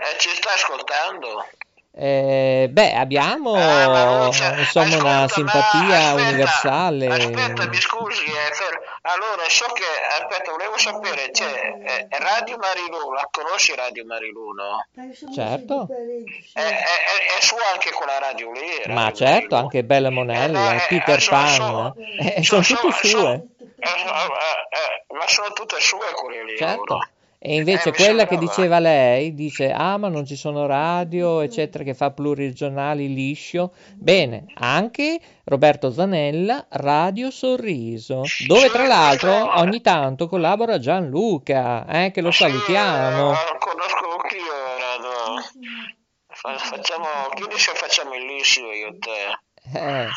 Eh, 0.02 0.18
ci 0.18 0.28
sta 0.34 0.52
ascoltando? 0.52 1.46
Eh, 1.94 2.68
beh, 2.70 2.94
abbiamo 2.94 3.52
Ah, 3.54 3.88
ma 3.88 4.26
insomma 4.56 4.96
una 4.96 5.22
ascolta, 5.24 5.28
simpatia 5.28 5.82
ma 5.82 6.08
aspetta, 6.08 6.22
universale. 6.22 7.06
Aspetta, 7.06 7.66
mi 7.68 7.76
scusi, 7.80 8.24
eh, 8.24 8.80
allora 9.02 9.42
so 9.48 9.66
che, 9.72 9.84
aspetta, 10.18 10.52
volevo 10.52 10.78
sapere, 10.78 11.30
c'è 11.30 11.44
eh, 11.84 12.08
Radio 12.18 12.56
Marilù, 12.56 13.12
la 13.12 13.28
conosci 13.30 13.74
Radio 13.74 14.06
Marilù, 14.06 14.52
no? 14.52 14.86
Certo. 15.34 15.86
È, 16.54 16.60
è, 16.60 16.64
è, 16.64 17.38
è 17.38 17.40
sua 17.42 17.58
anche 17.74 17.90
quella 17.90 18.18
radio 18.18 18.50
lì? 18.52 18.82
Ma 18.86 19.02
Radio 19.04 19.14
certo, 19.14 19.34
Marilù. 19.34 19.56
anche 19.56 19.84
Bella 19.84 20.10
Monella, 20.10 20.72
Eh, 20.72 20.76
eh, 20.76 20.86
Peter 20.88 21.16
eh, 21.18 21.20
so- 21.20 21.30
Pan, 21.30 21.48
so- 21.48 21.94
eh, 22.18 22.42
so- 22.42 22.62
sono 22.62 22.80
tutte 22.80 23.06
sue. 23.08 23.32
eh, 23.32 23.66
eh, 23.80 23.88
eh, 23.90 25.14
ma 25.14 25.28
sono 25.28 25.52
tutte 25.52 25.78
sue 25.78 26.10
quelle 26.14 26.42
lì. 26.44 26.56
Certo. 26.56 26.98
E 27.44 27.56
invece 27.56 27.88
Eh, 27.88 27.92
quella 27.92 28.24
che 28.24 28.38
diceva 28.38 28.78
lei 28.78 29.34
dice: 29.34 29.72
Ah, 29.72 29.96
ma 29.96 30.06
non 30.08 30.24
ci 30.24 30.36
sono 30.36 30.64
radio, 30.66 31.40
eccetera, 31.40 31.82
che 31.82 31.92
fa 31.92 32.12
pluriregionali 32.12 33.12
liscio. 33.12 33.74
Bene, 33.96 34.44
anche 34.54 35.18
Roberto 35.44 35.90
Zanella, 35.90 36.66
Radio 36.70 37.32
Sorriso, 37.32 38.22
dove 38.46 38.70
tra 38.70 38.86
l'altro 38.86 39.58
ogni 39.58 39.80
tanto 39.80 40.28
collabora 40.28 40.78
Gianluca, 40.78 41.84
eh, 41.88 42.12
che 42.12 42.20
lo 42.20 42.30
Sì, 42.30 42.44
salutiamo. 42.44 43.32
eh, 43.32 43.36
conosco 43.58 44.12
anch'io, 44.20 44.52
Rado. 44.78 45.40
Fa- 46.28 46.56
Facciamo, 46.58 47.06
chiudi 47.34 47.58
se 47.58 47.72
facciamo 47.74 48.14
il 48.14 48.24
liscio 48.24 48.70
io 48.70 48.86
e 48.88 48.98
te. 48.98 49.78
Eh, 49.78 50.08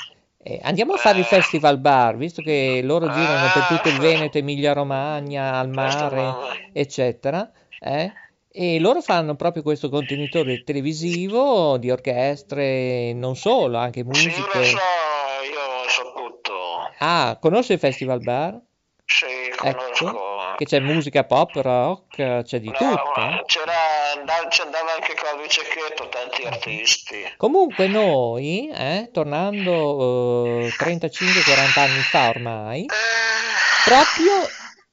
eh, 0.47 0.60
andiamo 0.62 0.93
a 0.93 0.97
fare 0.97 1.17
il 1.19 1.25
Festival 1.25 1.79
Bar, 1.79 2.17
visto 2.17 2.41
che 2.43 2.81
loro 2.84 3.10
girano 3.10 3.49
per 3.51 3.65
tutto 3.65 3.89
il 3.89 3.97
Veneto, 3.99 4.38
Emilia 4.38 4.73
Romagna, 4.73 5.58
al 5.60 5.69
mare, 5.69 6.69
eccetera. 6.71 7.51
eh, 7.79 8.12
E 8.51 8.79
loro 8.79 9.01
fanno 9.01 9.36
proprio 9.36 9.63
questo 9.63 9.89
contenitore 9.89 10.63
televisivo 10.63 11.77
di 11.77 11.89
orchestre, 11.89 13.12
non 13.13 13.36
solo, 13.36 13.77
anche 13.77 14.01
Sì, 14.01 14.08
lo 14.08 14.13
so, 14.13 14.27
musiche. 14.29 14.60
io 14.60 15.89
so 15.89 16.13
tutto. 16.15 16.53
Ah, 16.99 17.38
conosci 17.41 17.73
il 17.73 17.79
Festival 17.79 18.21
Bar? 18.21 18.62
Sì, 19.03 19.25
conosco. 19.58 20.05
Ecco, 20.08 20.35
che 20.57 20.65
c'è 20.65 20.79
musica 20.79 21.23
pop, 21.23 21.53
rock, 21.55 22.43
c'è 22.43 22.59
di 22.59 22.67
No, 22.67 22.73
tutto. 22.77 23.43
c'era, 23.45 23.73
andava, 24.17 24.47
ci 24.49 24.61
andava 24.61 24.93
anche 24.93 25.13
Claudio 25.13 25.47
Cecchetto, 25.47 26.07
tanti 26.09 26.43
artisti. 26.43 27.33
Comunque 27.37 27.87
noi, 27.87 28.69
eh, 28.69 29.09
tornando 29.11 30.61
eh, 30.61 30.69
35-40 30.77 31.79
anni 31.79 31.99
fa 32.01 32.29
ormai, 32.29 32.85
proprio 33.83 34.47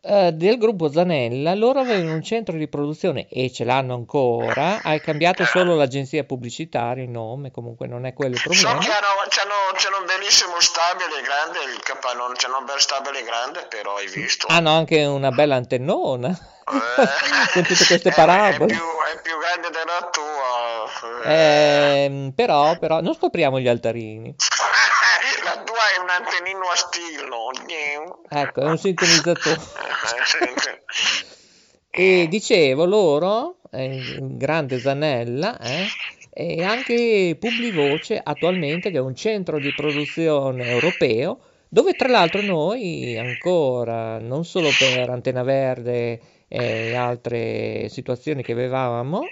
eh, 0.04 0.32
del 0.32 0.58
gruppo 0.58 0.90
Zanella, 0.90 1.54
loro 1.54 1.78
avevano 1.78 2.14
un 2.14 2.22
centro 2.22 2.56
di 2.56 2.66
produzione 2.66 3.28
e 3.28 3.52
ce 3.52 3.62
l'hanno 3.62 3.94
ancora, 3.94 4.80
hai 4.82 5.00
cambiato 5.00 5.44
solo 5.44 5.76
l'agenzia 5.76 6.24
pubblicitaria, 6.24 7.04
il 7.04 7.10
nome, 7.10 7.52
comunque 7.52 7.86
non 7.86 8.04
è 8.04 8.12
quello 8.12 8.34
il 8.34 8.40
So 8.40 8.48
problema. 8.50 8.78
c'hanno, 8.80 9.06
c'hanno 9.28 9.98
un 10.00 10.06
bellissimo 10.06 10.58
stabile 10.58 11.22
grande, 11.22 11.72
il 11.72 11.80
capannone, 11.82 12.34
c'hanno 12.36 12.58
un 12.58 12.64
bel 12.64 12.80
stabile 12.80 13.22
grande, 13.22 13.66
però 13.68 13.94
hai 13.96 14.08
visto. 14.08 14.48
Hanno 14.48 14.70
anche 14.70 15.04
una 15.04 15.30
bella 15.30 15.54
antennona, 15.54 16.36
con 16.64 17.62
tutte 17.62 17.84
queste 17.86 18.08
è- 18.08 18.14
parabole. 18.14 18.72
È 18.72 18.76
più, 18.76 18.84
è 18.84 19.20
più 19.22 19.32
grande 19.38 19.68
della 19.70 20.10
tua. 20.10 21.30
Ehm, 21.30 22.32
però, 22.34 22.78
però, 22.78 23.00
non 23.00 23.14
scopriamo 23.14 23.60
gli 23.60 23.68
altarini. 23.68 24.34
La 25.44 25.60
tua 25.62 25.74
è 25.96 26.00
un 26.00 26.08
antennino 26.08 26.68
a 26.68 26.76
stilo. 26.76 27.50
Ecco, 28.28 28.60
è 28.60 28.64
un 28.64 28.78
sintonizzatore. 28.78 29.60
Eh, 30.40 30.80
E 31.94 32.26
dicevo 32.26 32.86
loro, 32.86 33.56
eh, 33.70 34.16
grande 34.18 34.78
Zanella, 34.78 35.58
eh, 35.58 35.86
e 36.32 36.64
anche 36.64 37.36
Publivoce 37.38 38.18
attualmente 38.22 38.90
che 38.90 38.96
è 38.96 39.00
un 39.00 39.14
centro 39.14 39.58
di 39.58 39.74
produzione 39.74 40.70
europeo 40.70 41.40
dove 41.68 41.92
tra 41.92 42.08
l'altro 42.08 42.40
noi 42.40 43.18
ancora, 43.18 44.18
non 44.18 44.44
solo 44.44 44.68
per 44.78 45.10
Antena 45.10 45.42
Verde 45.42 46.20
e 46.54 46.94
altre 46.94 47.88
situazioni 47.88 48.42
che 48.42 48.52
avevamo, 48.52 49.22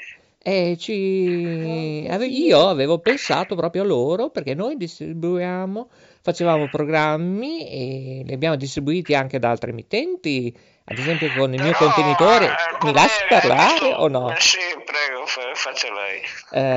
e 0.43 0.77
ci... 0.79 0.95
io 0.95 2.69
avevo 2.69 2.99
pensato 2.99 3.55
proprio 3.55 3.83
a 3.83 3.85
loro 3.85 4.31
perché 4.31 4.55
noi 4.55 4.79
distribuiamo, 4.79 5.91
facevamo 6.23 6.71
programmi 6.71 7.69
e 7.69 8.23
li 8.25 8.33
abbiamo 8.33 8.57
distribuiti 8.57 9.15
anche 9.15 9.39
da 9.39 9.51
altre 9.51 9.73
emittenti, 9.73 10.57
ad 10.85 10.97
esempio 10.97 11.31
con 11.37 11.53
il 11.53 11.61
mio 11.61 11.73
no, 11.73 11.77
contenitore. 11.77 12.47
Eh, 12.47 12.87
Mi 12.87 12.95
lasci 12.95 13.23
parlare 13.29 13.93
o 13.99 14.09
no? 14.09 14.33
Sì, 14.39 14.57
prego, 14.87 15.27
faccia 15.27 15.89
lei. 15.93 16.23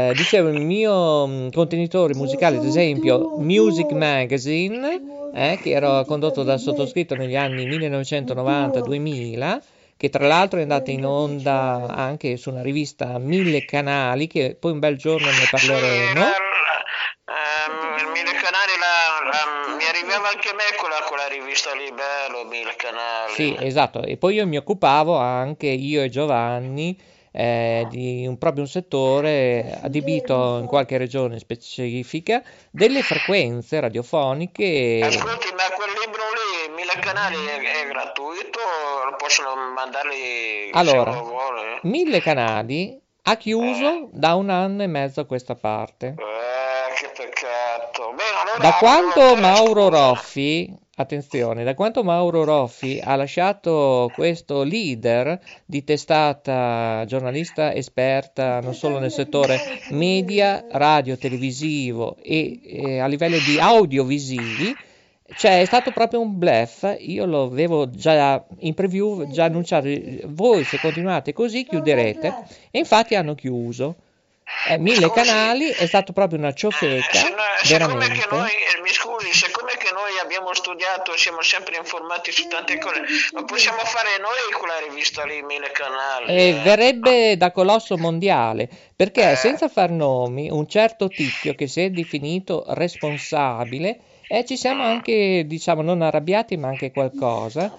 Eh, 0.10 0.14
dicevo, 0.14 0.50
il 0.50 0.60
mio 0.60 1.26
mm, 1.26 1.48
contenitore 1.52 2.14
musicale, 2.16 2.58
ad 2.58 2.66
esempio 2.66 3.38
Music 3.38 3.90
Magazine, 3.92 5.32
eh, 5.34 5.58
che 5.64 5.70
era 5.70 6.04
condotto 6.04 6.44
dal 6.44 6.60
sottoscritto 6.60 7.16
negli 7.16 7.38
anni 7.38 7.66
1990-2000, 7.66 9.62
che 10.04 10.10
tra 10.10 10.28
l'altro 10.28 10.60
è 10.60 10.64
andata 10.64 10.92
in 10.92 11.06
onda 11.06 11.86
anche 11.88 12.36
su 12.36 12.50
una 12.50 12.62
rivista 12.62 13.18
Mille 13.20 13.64
Canali, 13.64 14.28
che 14.28 14.58
poi 14.60 14.74
un 14.74 14.80
bel 14.80 14.98
giorno 14.98 15.28
ne 15.28 15.48
parleremo. 15.50 16.22
Uh, 17.24 18.12
mille 18.12 18.34
canali 18.34 18.74
la, 18.82 19.32
la, 19.32 19.76
mi 19.78 19.86
arrivava 19.86 20.28
anche 20.28 20.50
a 20.50 20.54
me 20.56 20.64
quella, 20.78 20.98
quella 21.08 21.28
rivista 21.30 21.74
lì, 21.74 21.90
bello, 21.90 22.44
mille 22.44 22.76
canali. 22.76 23.32
Sì, 23.32 23.56
esatto, 23.58 24.04
e 24.04 24.18
poi 24.18 24.36
io 24.36 24.46
mi 24.46 24.58
occupavo 24.58 25.16
anche 25.16 25.68
io 25.68 26.04
e 26.04 26.10
Giovanni 26.10 27.00
eh, 27.32 27.88
di 27.90 28.28
un, 28.28 28.38
proprio 28.38 28.64
un 28.64 28.70
settore 28.70 29.80
adibito 29.82 30.60
in 30.60 30.68
qualche 30.68 30.98
regione 30.98 31.40
specifica 31.40 32.44
delle 32.70 33.02
frequenze 33.04 33.80
radiofoniche. 33.80 35.00
Ascolti, 35.02 35.48
ma 35.56 35.74
quel 35.76 35.90
libro 36.06 36.23
lì, 36.94 37.00
Mille 37.00 37.02
Canali, 37.02 37.46
è, 37.46 37.84
è 37.84 37.88
gratuito? 37.88 38.60
Possono 39.18 39.56
mandarli 39.74 40.70
allora, 40.72 41.80
Mille 41.84 42.22
Canali 42.22 43.02
ha 43.24 43.38
chiuso 43.38 43.88
eh. 43.88 44.08
da 44.12 44.36
un 44.36 44.50
anno 44.50 44.84
e 44.84 44.88
mezzo 44.88 45.22
a 45.22 45.26
questa 45.26 45.56
parte. 45.56 46.16
Eh, 46.18 46.94
che 46.96 47.12
peccato. 47.16 48.14
Beh, 48.14 48.24
allora, 48.42 48.58
da 48.60 48.74
quando 48.78 49.36
Mauro 49.36 49.90
Roffi 49.90 50.82
Attenzione, 50.96 51.64
da 51.64 51.74
quanto 51.74 52.04
Mauro 52.04 52.44
Roffi 52.44 53.02
ha 53.04 53.16
lasciato 53.16 54.12
questo 54.14 54.62
leader 54.62 55.40
di 55.66 55.84
testata 55.84 57.04
giornalista 57.08 57.74
esperta 57.74 58.60
non 58.60 58.76
solo 58.76 59.00
nel 59.00 59.12
settore 59.12 59.60
media, 59.90 60.64
radio, 60.70 61.18
televisivo 61.18 62.16
e, 62.22 62.60
e 62.64 63.00
a 63.00 63.08
livello 63.08 63.38
di 63.40 63.60
audiovisivi, 63.60 64.76
cioè 65.36 65.62
è 65.62 65.66
stato 65.66 65.92
proprio 65.92 66.20
un 66.20 66.38
bluff, 66.38 66.86
io 67.00 67.26
lo 67.26 67.44
avevo 67.44 67.90
già 67.90 68.44
in 68.60 68.74
preview, 68.74 69.30
già 69.32 69.46
annunciato, 69.46 69.88
voi 70.26 70.64
se 70.64 70.80
continuate 70.80 71.34
così 71.34 71.66
chiuderete 71.66 72.34
e 72.72 72.80
infatti 72.80 73.16
hanno 73.16 73.34
chiuso. 73.34 73.96
Eh, 74.68 74.78
mille 74.78 75.08
scusi, 75.08 75.14
canali 75.14 75.70
è 75.70 75.86
stato 75.88 76.12
proprio 76.12 76.38
una 76.38 76.54
ciofeca. 76.54 77.22
No, 77.30 77.36
veramente. 77.68 78.20
Che 78.20 78.28
noi, 78.30 78.50
eh, 78.50 78.82
mi 78.82 78.90
scusi, 78.90 79.32
siccome 79.34 79.72
che 79.78 79.90
noi 79.94 80.20
abbiamo 80.22 80.54
studiato, 80.54 81.16
siamo 81.18 81.42
sempre 81.42 81.78
informati 81.78 82.32
su 82.32 82.48
tante 82.48 82.78
cose, 82.78 83.02
lo 83.32 83.46
possiamo 83.46 83.80
fare 83.80 84.20
noi 84.20 84.60
con 84.60 84.68
la 84.68 84.80
rivista 84.88 85.26
lì, 85.26 85.42
mille 85.42 85.72
canali. 85.72 86.26
Eh, 86.28 86.50
eh. 86.50 86.54
Verrebbe 86.62 87.38
da 87.38 87.52
colosso 87.52 87.98
mondiale, 87.98 88.70
perché 88.96 89.32
eh. 89.32 89.36
senza 89.36 89.70
far 89.70 89.90
nomi, 89.90 90.50
un 90.52 90.68
certo 90.68 91.08
tizio 91.08 91.56
che 91.56 91.68
si 91.68 91.82
è 91.82 91.90
definito 91.90 92.66
responsabile, 92.68 94.00
e 94.28 94.46
ci 94.46 94.58
siamo 94.58 94.84
anche, 94.84 95.44
diciamo, 95.46 95.82
non 95.82 96.02
arrabbiati, 96.02 96.58
ma 96.58 96.70
anche 96.70 96.92
qualcosa. 96.92 97.74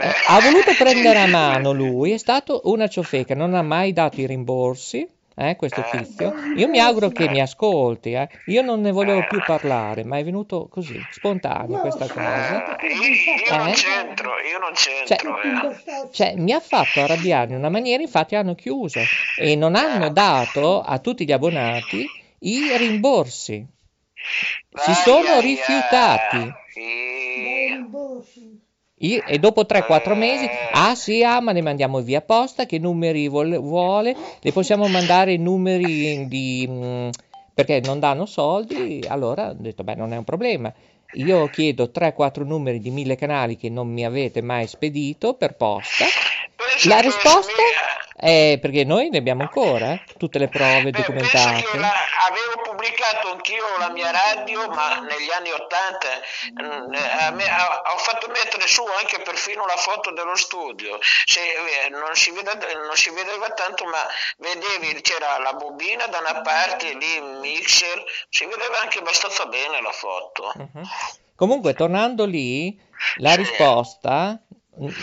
Eh, 0.00 0.12
ha 0.28 0.40
voluto 0.40 0.72
prendere 0.78 1.18
a 1.20 1.26
mano 1.26 1.72
lui, 1.72 2.12
è 2.12 2.18
stato 2.18 2.62
una 2.64 2.88
ciofeca, 2.88 3.34
non 3.34 3.54
ha 3.54 3.62
mai 3.62 3.92
dato 3.92 4.20
i 4.20 4.26
rimborsi 4.26 5.06
eh, 5.36 5.56
questo 5.56 5.84
eh. 5.84 5.98
tizio. 5.98 6.32
Io 6.56 6.68
mi 6.68 6.78
auguro 6.78 7.08
che 7.08 7.28
mi 7.28 7.40
ascolti, 7.40 8.12
eh. 8.12 8.28
Io 8.46 8.62
non 8.62 8.80
ne 8.80 8.92
volevo 8.92 9.26
più 9.28 9.42
parlare, 9.44 10.04
ma 10.04 10.16
è 10.18 10.24
venuto 10.24 10.68
così, 10.70 10.98
spontaneo 11.10 11.80
questa 11.80 12.06
cosa. 12.06 12.76
Eh, 12.78 12.86
io, 12.86 13.56
non 13.56 13.72
c'entro, 13.72 14.30
io 14.38 14.58
non 14.58 14.72
c'entro. 14.74 15.38
Cioè, 15.42 16.08
cioè, 16.12 16.34
mi 16.36 16.52
ha 16.52 16.60
fatto 16.60 17.00
arrabbiare 17.00 17.50
in 17.50 17.58
una 17.58 17.68
maniera, 17.68 18.02
infatti 18.02 18.36
hanno 18.36 18.54
chiuso 18.54 19.00
e 19.36 19.56
non 19.56 19.74
hanno 19.74 20.10
dato 20.10 20.80
a 20.80 20.98
tutti 20.98 21.24
gli 21.24 21.32
abbonati 21.32 22.06
i 22.40 22.76
rimborsi. 22.76 23.66
Si 24.74 24.92
sono 24.94 25.40
rifiutati. 25.40 26.52
E 28.96 29.38
dopo 29.38 29.62
3-4 29.62 30.16
mesi, 30.16 30.48
ah 30.72 30.94
sì, 30.94 31.22
ah, 31.22 31.40
ma 31.40 31.52
ne 31.52 31.60
mandiamo 31.60 32.00
via 32.00 32.22
posta, 32.22 32.64
che 32.64 32.78
numeri 32.78 33.28
vuole, 33.28 33.58
vuole? 33.58 34.16
le 34.40 34.52
possiamo 34.52 34.86
mandare 34.88 35.36
numeri 35.36 36.26
di... 36.26 36.66
Mm, 36.68 37.08
perché 37.52 37.80
non 37.80 38.00
danno 38.00 38.26
soldi, 38.26 39.04
allora 39.06 39.50
ho 39.50 39.56
detto, 39.56 39.84
beh, 39.84 39.94
non 39.94 40.12
è 40.12 40.16
un 40.16 40.24
problema. 40.24 40.72
Io 41.14 41.46
chiedo 41.48 41.90
3-4 41.94 42.44
numeri 42.44 42.80
di 42.80 42.90
mille 42.90 43.14
canali 43.14 43.56
che 43.56 43.68
non 43.68 43.88
mi 43.88 44.04
avete 44.04 44.42
mai 44.42 44.66
spedito 44.66 45.34
per 45.34 45.54
posta. 45.54 46.04
La 46.88 46.98
risposta 46.98 47.52
è 48.16 48.58
perché 48.60 48.84
noi 48.84 49.10
ne 49.10 49.18
abbiamo 49.18 49.42
ancora, 49.42 49.92
eh, 49.92 50.04
tutte 50.16 50.38
le 50.38 50.48
prove 50.48 50.90
documentate. 50.90 51.64
avevo 52.28 52.62
pubblicato 52.62 53.32
anch'io 53.32 53.64
la 53.78 53.90
mia 53.90 54.10
radio, 54.10 54.68
ma 54.68 55.00
negli 55.00 55.30
anni 55.36 55.50
Ottanta 55.50 56.08
mm, 56.62 56.94
ho 57.92 57.98
fatto 57.98 58.28
mettere 58.28 58.66
su 58.68 58.84
anche 59.00 59.20
perfino 59.20 59.66
la 59.66 59.76
foto 59.76 60.12
dello 60.12 60.36
studio. 60.36 60.98
Se, 61.02 61.40
eh, 61.40 61.88
non, 61.88 62.14
si 62.14 62.30
vede, 62.30 62.52
non, 62.74 62.94
si 62.94 63.10
vedeva 63.10 63.50
tanto, 63.50 63.84
ma 63.84 64.06
vedevi 64.38 65.00
c'era 65.00 65.38
la 65.38 65.54
bobina 65.54 66.06
da 66.06 66.18
una 66.18 66.40
parte, 66.40 66.94
lì 66.94 67.16
il 67.16 67.38
mixer, 67.40 68.04
si 68.28 68.44
vedeva 68.44 68.80
anche 68.80 68.98
abbastanza 68.98 69.46
bene 69.46 69.80
la 69.80 69.92
foto. 69.92 70.52
Uh-huh. 70.54 70.82
Comunque, 71.34 71.74
tornando 71.74 72.24
lì, 72.26 72.80
la 73.16 73.34
risposta 73.34 74.40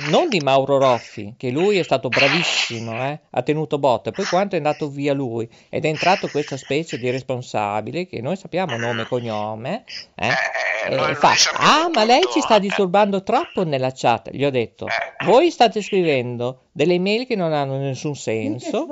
non 0.09 0.27
di 0.27 0.39
Mauro 0.39 0.77
Roffi, 0.77 1.35
che 1.37 1.49
lui 1.49 1.77
è 1.77 1.83
stato 1.83 2.09
bravissimo, 2.09 2.93
eh? 3.05 3.19
ha 3.29 3.41
tenuto 3.41 3.79
botta, 3.79 4.11
poi 4.11 4.25
quanto 4.25 4.55
è 4.55 4.57
andato 4.57 4.89
via 4.89 5.13
lui 5.13 5.49
ed 5.69 5.85
è 5.85 5.87
entrato 5.87 6.27
questa 6.27 6.57
specie 6.57 6.97
di 6.97 7.09
responsabile, 7.09 8.05
che 8.05 8.21
noi 8.21 8.35
sappiamo 8.35 8.75
nome 8.75 9.03
e 9.03 9.07
cognome, 9.07 9.83
eh? 10.15 10.29
eh, 10.89 11.15
fa, 11.15 11.33
ah 11.55 11.89
ma 11.93 12.03
lei 12.03 12.21
ci 12.31 12.41
sta 12.41 12.59
disturbando 12.59 13.23
troppo 13.23 13.63
nella 13.63 13.91
chat, 13.95 14.29
gli 14.31 14.43
ho 14.43 14.51
detto, 14.51 14.87
voi 15.25 15.49
state 15.51 15.81
scrivendo 15.81 16.63
delle 16.71 16.95
email 16.95 17.25
che 17.25 17.35
non 17.35 17.53
hanno 17.53 17.77
nessun 17.77 18.15
senso, 18.15 18.87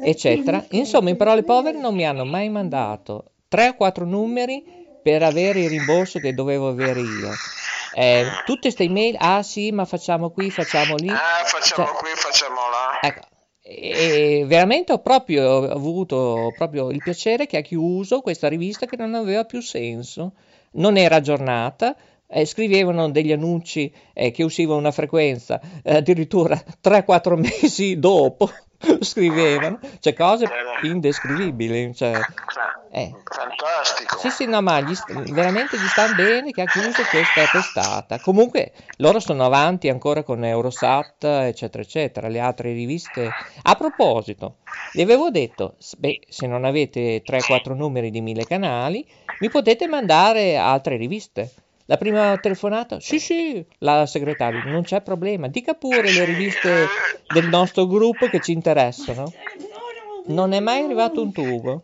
eccetera, 0.00 0.64
insomma 0.70 1.10
in 1.10 1.16
parole 1.16 1.42
povere 1.42 1.78
non 1.78 1.94
mi 1.94 2.06
hanno 2.06 2.24
mai 2.24 2.48
mandato 2.48 3.32
3 3.48 3.68
o 3.68 3.74
4 3.74 4.04
numeri 4.04 4.78
per 5.02 5.22
avere 5.22 5.60
il 5.60 5.70
rimborso 5.70 6.18
che 6.18 6.34
dovevo 6.34 6.68
avere 6.68 7.00
io. 7.00 7.30
Eh, 7.94 8.24
tutte 8.44 8.60
queste 8.60 8.84
email, 8.84 9.16
ah 9.18 9.42
sì, 9.42 9.70
ma 9.72 9.84
facciamo 9.84 10.30
qui, 10.30 10.50
facciamo 10.50 10.94
lì. 10.96 11.08
Ah, 11.08 11.44
facciamo 11.44 11.86
cioè, 11.88 11.96
qui, 11.96 12.10
facciamo 12.14 12.56
là. 12.70 13.00
Ecco, 13.00 13.26
e 13.62 14.44
veramente 14.46 14.92
ho 14.92 14.98
proprio 14.98 15.70
avuto 15.70 16.52
proprio 16.56 16.90
il 16.90 17.02
piacere 17.02 17.46
che 17.46 17.58
ha 17.58 17.62
chiuso 17.62 18.20
questa 18.20 18.48
rivista 18.48 18.86
che 18.86 18.96
non 18.96 19.14
aveva 19.14 19.44
più 19.44 19.60
senso, 19.60 20.34
non 20.72 20.96
era 20.96 21.16
aggiornata, 21.16 21.96
eh, 22.26 22.44
scrivevano 22.46 23.10
degli 23.10 23.32
annunci 23.32 23.92
eh, 24.14 24.30
che 24.30 24.42
uscivano 24.44 24.78
una 24.78 24.92
frequenza 24.92 25.60
eh, 25.82 25.96
addirittura 25.96 26.60
3-4 26.82 27.36
mesi 27.36 27.98
dopo 27.98 28.50
scrivevano, 29.00 29.78
cioè 30.00 30.14
cose 30.14 30.48
indescrivibili. 30.82 31.94
Cioè, 31.94 32.18
eh. 32.92 33.14
Fantastico. 33.24 34.18
Sì, 34.18 34.30
sì, 34.30 34.46
no, 34.46 34.60
ma 34.62 34.80
gli, 34.80 34.94
veramente 35.32 35.76
gli 35.76 35.86
sta 35.86 36.12
bene 36.12 36.50
che 36.50 36.62
ha 36.62 36.66
chiuso 36.66 37.02
questa 37.10 37.46
testata. 37.52 38.18
Comunque 38.18 38.72
loro 38.96 39.20
sono 39.20 39.44
avanti 39.44 39.88
ancora 39.88 40.22
con 40.22 40.44
Eurosat, 40.44 41.24
eccetera, 41.24 41.82
eccetera, 41.82 42.28
le 42.28 42.40
altre 42.40 42.72
riviste. 42.72 43.30
A 43.62 43.74
proposito, 43.76 44.56
vi 44.94 45.02
avevo 45.02 45.30
detto, 45.30 45.76
beh, 45.98 46.20
se 46.28 46.46
non 46.46 46.64
avete 46.64 47.22
3-4 47.22 47.74
numeri 47.74 48.10
di 48.10 48.20
mille 48.20 48.44
canali, 48.44 49.06
mi 49.40 49.48
potete 49.50 49.86
mandare 49.86 50.56
altre 50.56 50.96
riviste. 50.96 51.52
La 51.90 51.96
prima 51.96 52.38
telefonata? 52.38 53.00
Sì, 53.00 53.18
sì, 53.18 53.66
la 53.78 54.06
segretaria, 54.06 54.62
non 54.62 54.84
c'è 54.84 55.02
problema. 55.02 55.48
Dica 55.48 55.74
pure 55.74 56.12
le 56.12 56.24
riviste 56.24 56.86
del 57.26 57.48
nostro 57.48 57.88
gruppo 57.88 58.28
che 58.28 58.40
ci 58.40 58.52
interessano. 58.52 59.32
Non 60.26 60.52
è 60.52 60.60
mai 60.60 60.84
arrivato 60.84 61.20
un 61.20 61.32
tubo. 61.32 61.82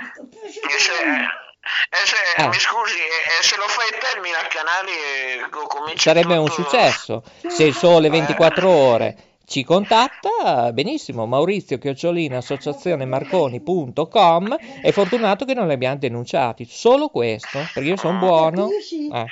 E 0.00 0.78
se, 0.80 0.92
e 0.92 2.04
se 2.04 2.42
ah. 2.42 2.48
mi 2.48 2.58
scusi, 2.58 2.98
e 2.98 3.42
se 3.44 3.54
lo 3.56 3.68
fai 3.68 3.96
termina 4.00 4.40
il 4.40 4.48
canale 4.48 5.48
comincia 5.68 6.02
Sarebbe 6.02 6.34
tutto... 6.34 6.40
un 6.40 6.50
successo. 6.50 7.22
Se 7.46 7.62
il 7.62 7.76
sole 7.76 8.10
24 8.10 8.68
ore 8.68 9.27
ci 9.48 9.64
contatta, 9.64 10.72
benissimo, 10.74 11.24
Maurizio 11.24 11.78
Chiocciolina 11.78 12.36
associazionemarconi.com 12.36 14.56
è 14.82 14.90
fortunato 14.90 15.46
che 15.46 15.54
non 15.54 15.68
li 15.68 15.72
abbiamo 15.72 15.96
denunciati, 15.96 16.66
solo 16.68 17.08
questo, 17.08 17.58
perché 17.72 17.88
io 17.88 17.96
sono 17.96 18.18
buono. 18.18 18.68
Eh, 18.68 19.24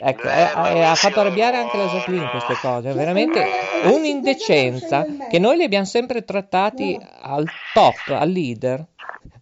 ecco, 0.00 0.28
eh, 0.28 0.76
eh, 0.76 0.82
ha 0.82 0.94
fatto 0.94 1.20
arrabbiare 1.20 1.56
anche 1.56 1.78
la 1.78 1.86
Jacqueline 1.86 2.28
queste 2.28 2.58
cose, 2.60 2.90
è 2.90 2.92
veramente 2.92 3.42
un'indecenza 3.84 5.06
che 5.30 5.38
noi 5.38 5.56
li 5.56 5.64
abbiamo 5.64 5.86
sempre 5.86 6.24
trattati 6.24 7.00
al 7.22 7.48
top, 7.72 8.08
al 8.08 8.28
leader. 8.28 8.84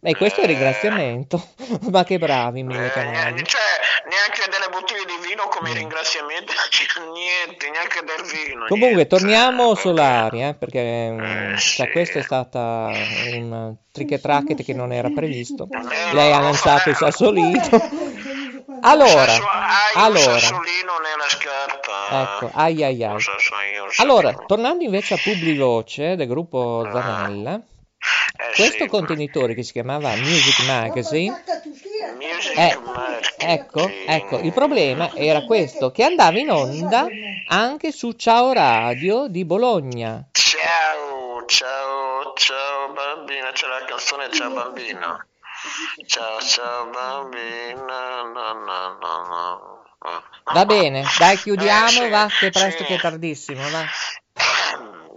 E 0.05 0.17
questo 0.17 0.41
è 0.41 0.45
il 0.45 0.51
ringraziamento. 0.51 1.41
Ma 1.91 2.03
che 2.05 2.19
bravi, 2.19 2.63
mille 2.63 2.91
canali. 2.91 3.41
Eh, 3.41 3.45
cioè, 3.45 3.61
neanche 4.09 4.51
delle 4.51 4.69
bottiglie 4.71 5.05
di 5.07 5.29
vino 5.29 5.47
come 5.49 5.71
mm. 5.71 5.75
ringraziamento, 5.75 6.53
niente, 7.13 7.71
neanche 7.71 8.01
del 8.03 8.27
vino. 8.27 8.67
Comunque, 8.67 9.05
niente. 9.05 9.07
torniamo 9.07 9.75
Solari, 9.75 10.43
eh, 10.43 10.55
perché 10.55 10.81
eh, 10.81 11.59
cioè, 11.59 11.87
sì. 11.87 11.91
questa 11.93 12.19
è 12.19 12.23
stata 12.23 12.91
un 13.33 13.75
trick 13.93 14.65
che 14.65 14.75
non 14.75 14.93
era 14.93 15.09
previsto. 15.11 15.69
Eh, 15.71 16.15
Lei 16.15 16.33
ha 16.33 16.41
lanciato 16.41 16.91
il 16.91 16.97
sassolino. 16.97 17.61
Allora, 18.85 19.09
Sasso, 19.09 19.43
allora, 19.95 20.39
sassolino 20.39 20.99
nella 20.99 21.29
scarpa. 21.29 22.23
Ecco, 22.23 22.51
ai 22.55 22.83
ai 22.83 23.05
ai. 23.05 23.23
Allora, 23.99 24.33
tornando 24.33 24.83
invece 24.83 25.15
a 25.15 25.19
Publivoce 25.23 26.17
del 26.17 26.27
gruppo 26.27 26.89
Zanella, 26.93 27.61
eh, 28.37 28.55
questo 28.55 28.85
sì, 28.85 28.89
contenitore 28.89 29.55
che 29.55 29.63
si 29.63 29.73
chiamava 29.73 30.15
Music 30.17 30.67
Magazine 30.67 31.43
Music 32.17 32.59
eh, 32.59 32.79
ecco, 33.39 33.89
ecco, 34.07 34.39
il 34.39 34.53
problema 34.53 35.15
era 35.15 35.45
questo 35.45 35.91
che 35.91 36.03
andava 36.05 36.39
in 36.39 36.51
onda 36.51 37.07
anche 37.49 37.93
su 37.93 38.13
Ciao 38.13 38.53
Radio 38.53 39.29
di 39.29 39.45
Bologna. 39.45 40.25
Ciao, 40.33 41.45
ciao, 41.47 42.33
ciao 42.35 42.93
bambina, 42.93 43.53
c'è 43.53 43.67
la 43.67 43.85
canzone 43.85 44.31
Ciao 44.31 44.51
bambino. 44.51 45.27
Ciao, 46.07 46.41
ciao 46.41 46.87
bambina, 46.87 48.23
no, 48.23 48.53
no, 48.53 48.99
no, 49.01 49.27
no. 49.29 50.25
Va 50.53 50.65
bene, 50.67 51.05
dai 51.19 51.37
chiudiamo, 51.37 51.87
eh, 51.87 51.91
sì, 51.91 52.09
va, 52.09 52.27
che 52.27 52.51
presto 52.51 52.83
sì. 52.83 52.85
che 52.85 52.95
è 52.97 53.01
tardissimo, 53.01 53.63
va. 53.71 53.85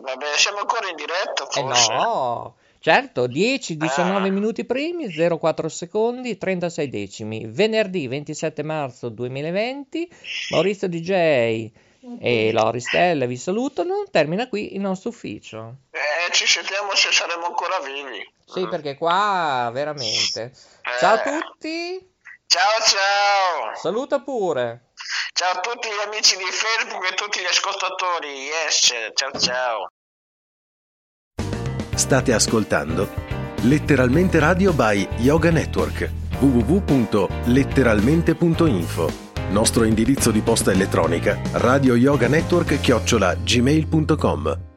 Vabbè, 0.01 0.25
siamo 0.35 0.59
ancora 0.59 0.87
in 0.87 0.95
diretta 0.95 1.47
forse? 1.49 1.91
Eh 1.91 1.95
no, 1.95 2.55
Certo, 2.85 3.25
10, 3.25 3.77
19 3.77 4.27
ah. 4.27 4.31
minuti 4.31 4.63
primi, 4.63 5.07
04 5.09 5.69
secondi, 5.69 6.37
36 6.37 6.87
decimi. 6.87 7.47
Venerdì 7.47 8.07
27 8.07 8.61
marzo 8.61 9.09
2020, 9.09 10.07
Maurizio 10.51 10.87
DJ 10.87 11.71
e 12.19 12.51
Loristella 12.51 13.25
vi 13.25 13.37
salutano. 13.37 14.03
Termina 14.11 14.47
qui 14.47 14.75
il 14.75 14.81
nostro 14.81 15.09
ufficio. 15.09 15.77
Eh, 15.89 16.31
ci 16.31 16.45
sentiamo 16.45 16.93
se 16.93 17.11
saremo 17.11 17.47
ancora 17.47 17.79
vivi. 17.79 18.23
Sì, 18.45 18.67
perché 18.67 18.95
qua 18.97 19.71
veramente. 19.73 20.43
Eh. 20.43 20.99
Ciao 20.99 21.15
a 21.15 21.21
tutti. 21.21 22.07
Ciao 22.45 22.81
ciao. 22.85 23.75
Saluta 23.81 24.21
pure. 24.21 24.91
Ciao 25.33 25.53
a 25.53 25.59
tutti 25.59 25.87
gli 25.87 26.05
amici 26.05 26.37
di 26.37 26.43
Facebook 26.43 27.11
e 27.11 27.15
tutti 27.15 27.39
gli 27.39 27.45
ascoltatori. 27.45 28.43
Yes, 28.43 28.93
ciao 29.15 29.39
ciao. 29.39 29.89
State 31.95 32.33
ascoltando 32.33 33.07
Letteralmente 33.61 34.39
Radio 34.39 34.73
by 34.73 35.07
Yoga 35.17 35.51
Network 35.51 36.09
www.letteralmente.info 36.39 39.23
Nostro 39.51 39.83
indirizzo 39.83 40.31
di 40.31 40.41
posta 40.41 40.71
elettronica 40.71 41.39
radio 41.53 41.95
yoga 41.95 42.27
network 42.27 42.79
chiocciola 42.79 43.35
gmail.com 43.35 44.74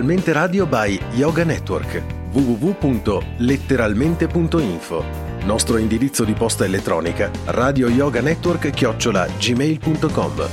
Letteralmente 0.00 0.32
Radio 0.32 0.66
by 0.66 0.98
Yoga 1.12 1.44
Network. 1.44 2.02
www.letteralmente.info 2.32 5.04
Nostro 5.42 5.76
indirizzo 5.76 6.24
di 6.24 6.32
posta 6.32 6.64
elettronica 6.64 7.30
radio 7.46 7.88
yoga 7.88 8.20
network 8.22 8.70
chiocciola 8.70 9.26
gmail.com 9.26 10.48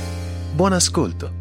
Buon 0.54 0.74
ascolto! 0.74 1.37